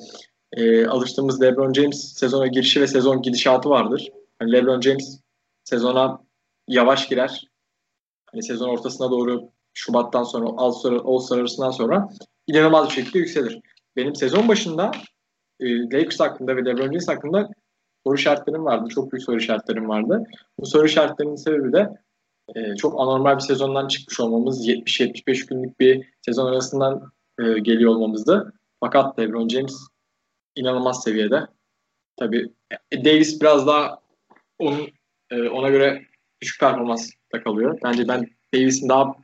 [0.52, 4.08] e, alıştığımız LeBron James sezona girişi ve sezon gidişatı vardır.
[4.40, 5.20] Yani LeBron James
[5.64, 6.18] sezona
[6.68, 7.48] yavaş girer.
[8.30, 12.08] Hani sezon ortasına doğru Şubat'tan sonra All-Star arasından sonra
[12.46, 13.60] inanılmaz bir şekilde yükselir.
[13.96, 14.90] Benim sezon başında
[15.60, 17.48] e, Lakers hakkında ve LeBron James hakkında
[18.06, 18.88] soru işaretlerim vardı.
[18.88, 20.24] Çok büyük soru işaretlerim vardı.
[20.58, 21.88] Bu soru işaretlerinin sebebi de
[22.54, 24.68] e, çok anormal bir sezondan çıkmış olmamız.
[24.68, 28.52] 70-75 günlük bir sezon arasından e, geliyor olmamızdı.
[28.80, 29.76] Fakat LeBron James
[30.56, 31.46] inanılmaz seviyede.
[32.16, 32.48] Tabii
[32.90, 34.00] e, Davis biraz daha
[34.58, 34.88] onun
[35.30, 36.02] e, ona göre
[36.42, 37.78] düşük performansta kalıyor.
[37.84, 39.14] Bence ben Davis'in daha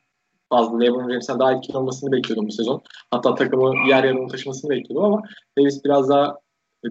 [0.52, 2.82] fazla LeBron James'ten daha etkili olmasını bekliyordum bu sezon.
[3.10, 5.22] Hatta takımı yer yarını taşımasını bekliyordum ama
[5.58, 6.38] Davis biraz daha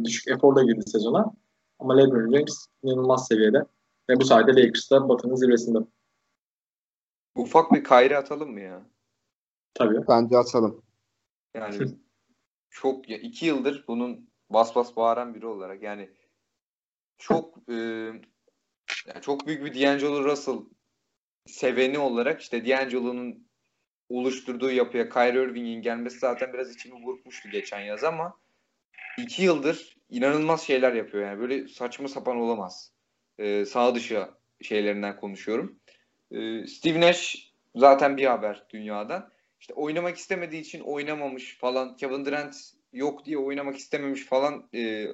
[0.03, 1.34] düşük eforla girdi sezona.
[1.80, 3.66] Ama LeBron James inanılmaz seviyede.
[4.09, 5.78] Ve bu sayede Lakers'ta Batı'nın zirvesinde.
[7.36, 8.86] Ufak bir kayri atalım mı ya?
[9.74, 10.07] Tabii.
[10.07, 10.82] Bence atalım.
[11.55, 11.88] Yani
[12.70, 16.09] çok ya iki yıldır bunun bas bas bağıran biri olarak yani
[17.18, 17.74] çok e,
[19.07, 20.59] yani çok büyük bir D'Angelo Russell
[21.45, 23.51] seveni olarak işte D'Angelo'nun
[24.18, 28.39] oluşturduğu yapıya Kyrie Irving'in gelmesi zaten biraz içimi burkmuştu geçen yaz ama
[29.18, 32.91] iki yıldır inanılmaz şeyler yapıyor yani böyle saçma sapan olamaz.
[33.39, 34.28] Ee, sağ dışı
[34.62, 35.80] şeylerinden konuşuyorum.
[36.32, 39.32] Ee, Steve Nash zaten bir haber dünyadan.
[39.59, 41.95] İşte oynamak istemediği için oynamamış falan.
[41.95, 42.55] Kevin Durant
[42.93, 45.07] yok diye oynamak istememiş falan e,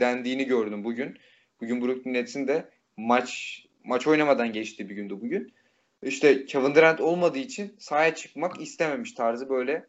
[0.00, 1.18] dendiğini gördüm bugün.
[1.60, 5.54] Bugün Brooklyn Nets'in de maç maç oynamadan geçtiği bir gündü bugün.
[6.02, 9.86] İşte Kevin Durant olmadığı için sahaya çıkmak istememiş tarzı böyle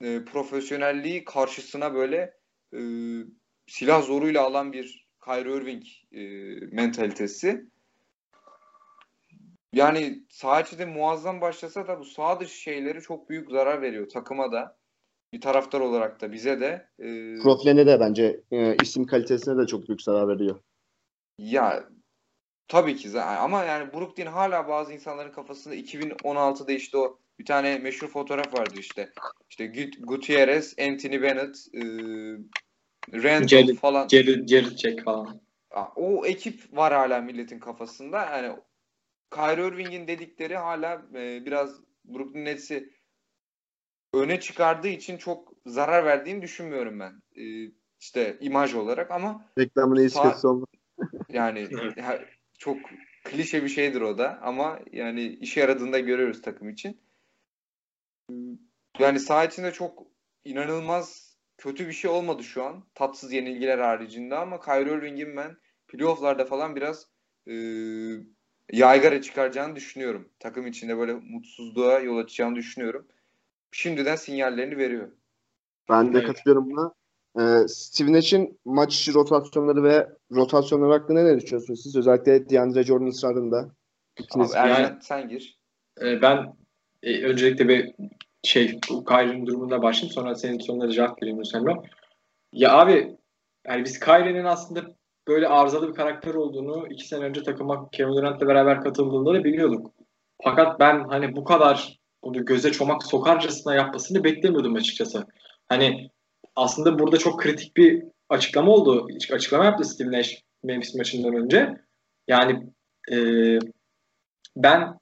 [0.00, 2.34] e, profesyonelliği karşısına böyle
[2.74, 2.80] e,
[3.66, 6.22] silah zoruyla alan bir Kyrie Irving e,
[6.76, 7.66] mentalitesi.
[9.72, 14.52] Yani sağ içinde muazzam başlasa da bu sağ dışı şeyleri çok büyük zarar veriyor takıma
[14.52, 14.78] da.
[15.32, 16.88] Bir taraftar olarak da bize de.
[16.98, 20.60] E, Profiline de bence e, isim kalitesine de çok büyük zarar veriyor.
[21.38, 21.88] Ya
[22.68, 28.08] tabii ki ama yani Brooklyn hala bazı insanların kafasında 2016'da işte o bir tane meşhur
[28.08, 29.12] fotoğraf vardı işte.
[29.50, 29.66] İşte
[30.00, 31.80] Gutierrez, Anthony Bennett, e,
[33.12, 34.08] Randall Jared, falan.
[34.08, 35.40] Jared, Jared Jack falan.
[35.96, 38.24] O ekip var hala milletin kafasında.
[38.24, 38.56] Yani
[39.30, 42.92] Kyrie Irving'in dedikleri hala e, biraz Brooklyn Nets'i
[44.14, 47.22] öne çıkardığı için çok zarar verdiğini düşünmüyorum ben.
[47.42, 50.66] E, işte imaj olarak ama reklamını hiç kötü olmaz.
[51.28, 51.68] Yani
[52.58, 52.78] çok
[53.24, 57.00] klişe bir şeydir o da ama yani işe yaradığında görüyoruz takım için.
[58.98, 60.06] Yani saha içinde çok
[60.44, 62.84] inanılmaz kötü bir şey olmadı şu an.
[62.94, 65.56] Tatsız yenilgiler haricinde ama Kyrie Irving'in ben
[65.88, 67.06] playofflarda falan biraz
[67.46, 67.54] e,
[68.72, 70.28] yaygara çıkaracağını düşünüyorum.
[70.38, 73.08] Takım içinde böyle mutsuzluğa yol açacağını düşünüyorum.
[73.70, 75.12] Şimdiden sinyallerini veriyor.
[75.88, 76.26] Ben de evet.
[76.26, 76.94] katılıyorum buna.
[77.40, 81.96] Ee, Steve Nash'in maç içi rotasyonları ve rotasyonları hakkında ne düşünüyorsunuz siz?
[81.96, 83.70] Özellikle DeAndre Jordan ısrarında.
[84.34, 85.58] Abi, yani, sen gir.
[86.02, 86.52] E, ben
[87.02, 87.94] e, öncelikle bir
[88.42, 91.68] şey Kyrie'nin durumunda başlayayım sonra senin sonuna cevap vereyim Hüseyin
[92.52, 93.16] Ya abi
[93.66, 94.80] yani biz Kyrie'nin aslında
[95.28, 99.92] böyle arızalı bir karakter olduğunu iki sene önce takıma Kevin Durant'la beraber katıldığında da biliyorduk.
[100.44, 105.26] Fakat ben hani bu kadar bunu göze çomak sokarcasına yapmasını beklemiyordum açıkçası.
[105.68, 106.10] Hani
[106.58, 109.08] aslında burada çok kritik bir açıklama oldu.
[109.32, 111.74] Açıklama yaptı Steve Nash Memphis maçından önce.
[112.28, 112.66] Yani
[113.12, 113.16] e,
[114.56, 114.98] ben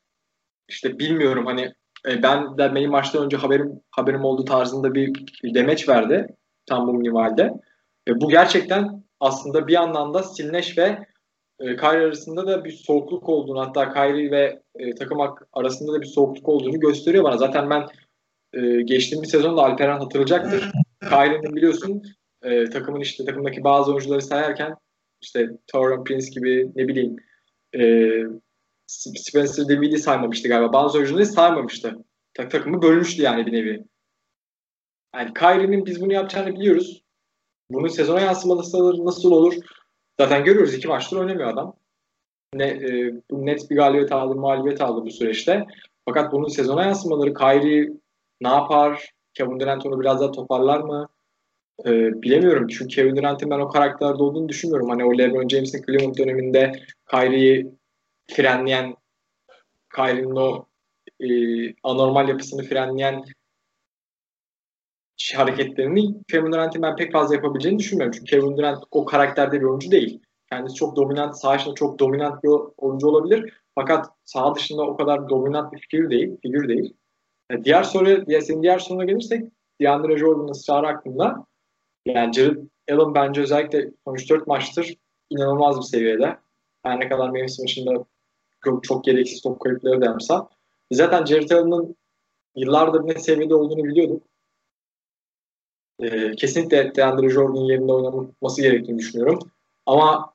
[0.68, 1.72] işte bilmiyorum hani
[2.08, 6.26] e, ben de benim maçtan önce haberim haberim olduğu tarzında bir, bir demeç verdi
[6.66, 7.52] tam bu minvalde.
[8.08, 10.98] Ve bu gerçekten aslında bir yandan da Steve Nash ve
[11.60, 15.18] e, Kyrie arasında da bir soğukluk olduğunu hatta Kyrie ve e, takım
[15.52, 17.36] arasında da bir soğukluk olduğunu gösteriyor bana.
[17.36, 17.86] Zaten ben
[18.52, 20.72] e, geçtiğimiz sezonda Alperen hatırlayacaktır.
[21.00, 22.02] Kyrie'nin biliyorsun
[22.42, 24.76] e, takımın işte takımdaki bazı oyuncuları sayarken
[25.22, 27.16] işte Tauron Prince gibi ne bileyim
[27.74, 28.10] e,
[28.86, 30.72] Spencer Dinwiddie saymamıştı galiba.
[30.72, 31.96] Bazı oyuncuları saymamıştı.
[32.34, 33.84] Tak takımı bölmüştü yani bir nevi.
[35.14, 37.02] Yani Kyrie'nin biz bunu yapacağını biliyoruz.
[37.70, 39.54] Bunun sezona yansıması nasıl olur?
[40.20, 41.76] Zaten görüyoruz iki maçtır oynamıyor adam.
[42.54, 45.66] Ne, e, net bir galibiyet aldı, mağlubiyet aldı bu süreçte.
[46.04, 47.90] Fakat bunun sezona yansımaları Kyrie
[48.40, 49.15] ne yapar?
[49.36, 51.08] Kevin Durant onu biraz daha toparlar mı?
[51.86, 52.68] Ee, bilemiyorum.
[52.68, 54.88] Çünkü Kevin Durant'in ben o karakterde olduğunu düşünmüyorum.
[54.88, 56.72] Hani o LeBron James'in Cleveland döneminde
[57.10, 57.70] Kyrie'yi
[58.30, 58.96] frenleyen
[59.96, 60.66] Kyrie'nin o
[61.20, 61.28] e,
[61.82, 63.24] anormal yapısını frenleyen
[65.34, 68.12] hareketlerini Kevin Durant'in ben pek fazla yapabileceğini düşünmüyorum.
[68.12, 70.20] Çünkü Kevin Durant o karakterde bir oyuncu değil.
[70.50, 73.52] Kendisi çok dominant, içinde çok dominant bir oyuncu olabilir.
[73.74, 76.36] Fakat sağ dışında o kadar dominant bir figür değil.
[76.42, 76.96] Figür değil.
[77.50, 79.44] Yani diğer soru, diğer, senin diğer soruna gelirsek
[79.80, 81.46] DeAndre Jordan'ın ısrarı hakkında
[82.06, 82.56] yani Jared
[82.90, 84.96] Allen bence özellikle son 4 maçtır
[85.30, 86.36] inanılmaz bir seviyede.
[86.82, 88.04] Her ne kadar Memphis maçında
[88.64, 90.48] çok, çok gereksiz top kayıpları da yapsa.
[90.92, 91.96] Zaten Jared Allen'ın
[92.56, 94.22] yıllardır ne seviyede olduğunu biliyorduk.
[96.00, 99.38] Ee, kesinlikle DeAndre Jordan'ın yerinde oynanması gerektiğini düşünüyorum.
[99.86, 100.32] Ama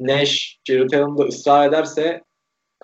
[0.00, 2.24] Nash, Jared Allen da ısrar ederse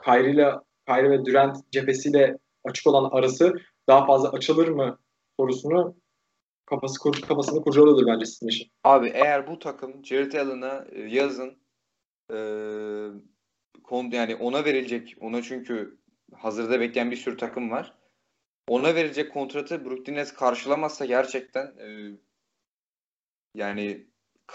[0.04, 0.52] Kyrie, ile,
[0.88, 3.54] Kyrie ve Durant cephesiyle açık olan arası
[3.88, 4.98] daha fazla açılır mı
[5.40, 5.96] sorusunu
[6.66, 8.72] kafası kur, kafasını kurcalıyordur bence Smith'in.
[8.84, 11.58] Abi eğer bu takım Jared Allen'a e, yazın
[12.30, 12.38] e,
[13.84, 15.98] kon, yani ona verilecek ona çünkü
[16.34, 17.94] hazırda bekleyen bir sürü takım var.
[18.68, 22.18] Ona verecek kontratı Brooklyn Nets karşılamazsa gerçekten e,
[23.54, 24.06] yani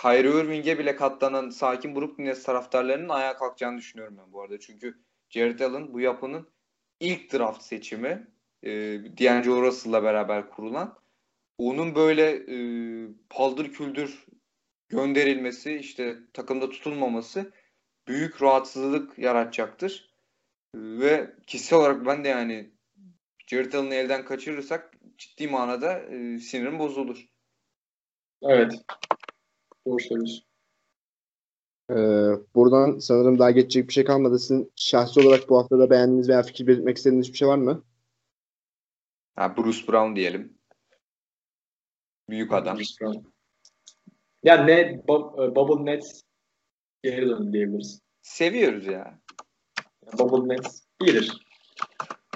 [0.01, 4.59] Kyrie Irving'e bile katlanan sakin Brooklyn Nets taraftarlarının ayağa kalkacağını düşünüyorum ben bu arada.
[4.59, 4.99] Çünkü
[5.29, 6.49] Jared Allen bu yapının
[6.99, 8.27] ilk draft seçimi
[8.63, 8.71] e,
[9.19, 10.99] D'Angelo Russell'la beraber kurulan
[11.57, 12.57] onun böyle e,
[13.29, 14.25] paldır küldür
[14.89, 17.51] gönderilmesi işte takımda tutulmaması
[18.07, 20.13] büyük rahatsızlık yaratacaktır.
[20.75, 22.71] Ve kişisel olarak ben de yani
[23.47, 27.25] Jared Allen'ı elden kaçırırsak ciddi manada e, sinirim bozulur.
[28.41, 28.73] Evet.
[29.85, 30.46] Doğru söylüyorsun.
[31.91, 31.95] Ee,
[32.55, 34.39] buradan sanırım daha geçecek bir şey kalmadı.
[34.39, 37.83] Sizin şahsi olarak bu haftada beğendiğiniz veya fikir belirtmek istediğiniz bir şey var mı?
[39.35, 40.57] Ha, Bruce Brown diyelim.
[42.29, 42.77] Büyük adam.
[42.77, 43.19] Bruce Brown.
[44.43, 46.21] Ya ne Bubble Nets
[47.03, 48.01] geri döndü diyebiliriz.
[48.21, 49.19] Seviyoruz ya.
[50.19, 51.45] Bubble Nets iyidir.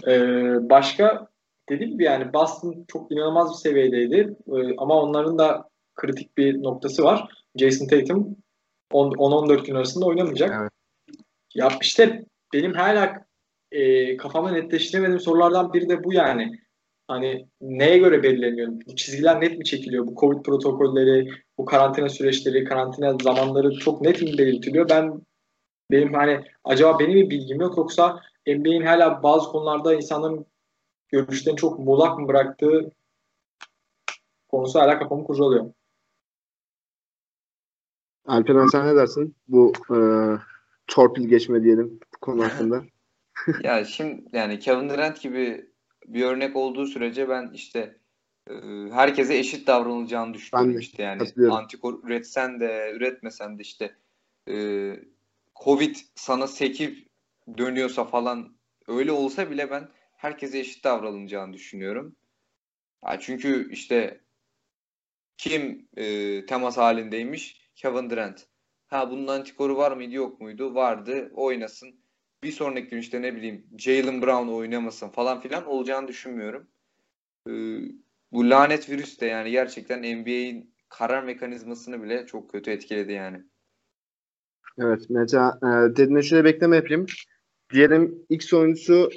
[0.08, 1.28] Ee, başka
[1.70, 4.36] dediğim gibi yani Boston çok inanılmaz bir seviyedeydi.
[4.48, 7.46] Ee, ama onların da kritik bir noktası var.
[7.56, 8.41] Jason Tatum
[8.92, 10.58] 10-14 gün arasında oynamayacak.
[10.62, 10.72] Evet.
[11.56, 13.26] Ya işte benim hala
[13.72, 16.60] e, kafamda netleştiremediğim sorulardan biri de bu yani.
[17.08, 18.72] Hani neye göre belirleniyor?
[18.88, 20.08] Bu çizgiler net mi çekiliyor?
[20.08, 24.90] Bu Covid protokolleri, bu karantina süreçleri, karantina zamanları çok net mi belirtiliyor?
[24.90, 25.22] Ben
[25.92, 30.46] benim hani acaba benim bir bilgim yok yoksa NBA'in hala bazı konularda insanların
[31.10, 32.92] görüşlerini çok muğlak mı bıraktığı
[34.50, 35.74] konusu hala kafamı kurcalıyor.
[38.26, 39.36] Alperen sen ne dersin?
[39.48, 39.98] Bu e,
[40.88, 42.84] torpil geçme diyelim konu hakkında.
[43.64, 45.72] ya şimdi yani Kevin Durant gibi
[46.06, 47.98] bir örnek olduğu sürece ben işte
[48.50, 48.54] e,
[48.92, 53.96] herkese eşit davranılacağını düşünüyorum işte yani antikor üretsen de üretmesen de işte
[54.50, 54.56] e,
[55.64, 57.08] Covid sana sekip
[57.58, 58.56] dönüyorsa falan
[58.88, 62.16] öyle olsa bile ben herkese eşit davranılacağını düşünüyorum.
[63.06, 64.22] Ya çünkü işte
[65.38, 67.61] kim e, temas halindeymiş?
[67.76, 68.48] Kevin Durant.
[68.88, 70.76] Ha bunun antikoru var mıydı yok muydu?
[70.76, 71.32] Vardı.
[71.34, 72.02] Oynasın.
[72.44, 76.68] Bir sonraki gün işte ne bileyim Jalen Brown oynamasın falan filan olacağını düşünmüyorum.
[77.48, 77.52] Ee,
[78.32, 83.44] bu lanet virüs de yani gerçekten NBA'in karar mekanizmasını bile çok kötü etkiledi yani.
[84.80, 87.06] Evet mesela e, dediğine şöyle bekleme yapayım.
[87.74, 89.10] Diyelim X oyuncusu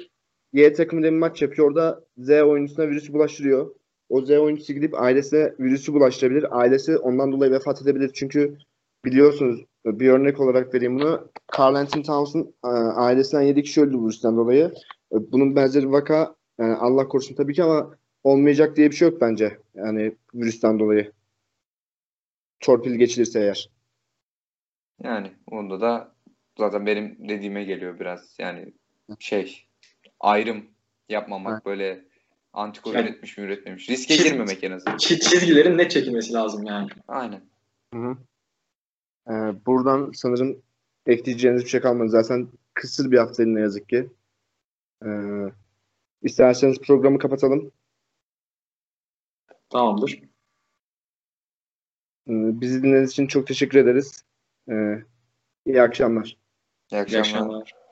[0.53, 1.67] Y takımıyla bir maç yapıyor.
[1.67, 3.75] Orada Z oyuncusuna virüsü bulaştırıyor.
[4.09, 6.59] O Z oyuncusu gidip ailesine virüsü bulaştırabilir.
[6.59, 8.11] Ailesi ondan dolayı vefat edebilir.
[8.13, 8.57] Çünkü
[9.05, 11.27] biliyorsunuz bir örnek olarak vereyim bunu.
[11.59, 14.73] Carl Anthony Towns'un e, ailesinden 7 kişi öldü bu virüsten dolayı.
[15.11, 19.21] E, bunun benzeri vaka yani Allah korusun tabii ki ama olmayacak diye bir şey yok
[19.21, 19.59] bence.
[19.75, 21.11] Yani virüsten dolayı.
[22.59, 23.69] Torpil geçilirse eğer.
[25.03, 26.15] Yani onda da
[26.57, 28.35] zaten benim dediğime geliyor biraz.
[28.39, 28.73] Yani
[29.19, 29.67] şey
[30.19, 30.65] ayrım
[31.09, 31.65] yapmamak evet.
[31.65, 32.05] böyle
[32.55, 33.89] antikor yani, üretmiş mi üretmemiş.
[33.89, 34.97] Riske çiz, girmemek en azından.
[34.97, 36.89] Çizgilerin ne çekilmesi lazım yani.
[37.07, 37.41] Aynen.
[37.93, 38.17] Hı hı.
[39.27, 40.61] Ee, buradan sanırım
[41.05, 42.09] ekleyeceğiniz bir şey kalmadı.
[42.09, 44.09] Zaten kısır bir haftaydı ne yazık ki.
[45.05, 45.09] Ee,
[46.21, 47.71] isterseniz programı kapatalım.
[49.69, 50.19] Tamamdır.
[52.27, 54.23] Ee, bizi dinlediğiniz için çok teşekkür ederiz.
[54.69, 55.03] Ee,
[55.65, 56.37] iyi akşamlar.
[56.91, 57.25] İyi akşamlar.
[57.25, 57.84] İyi akşamlar.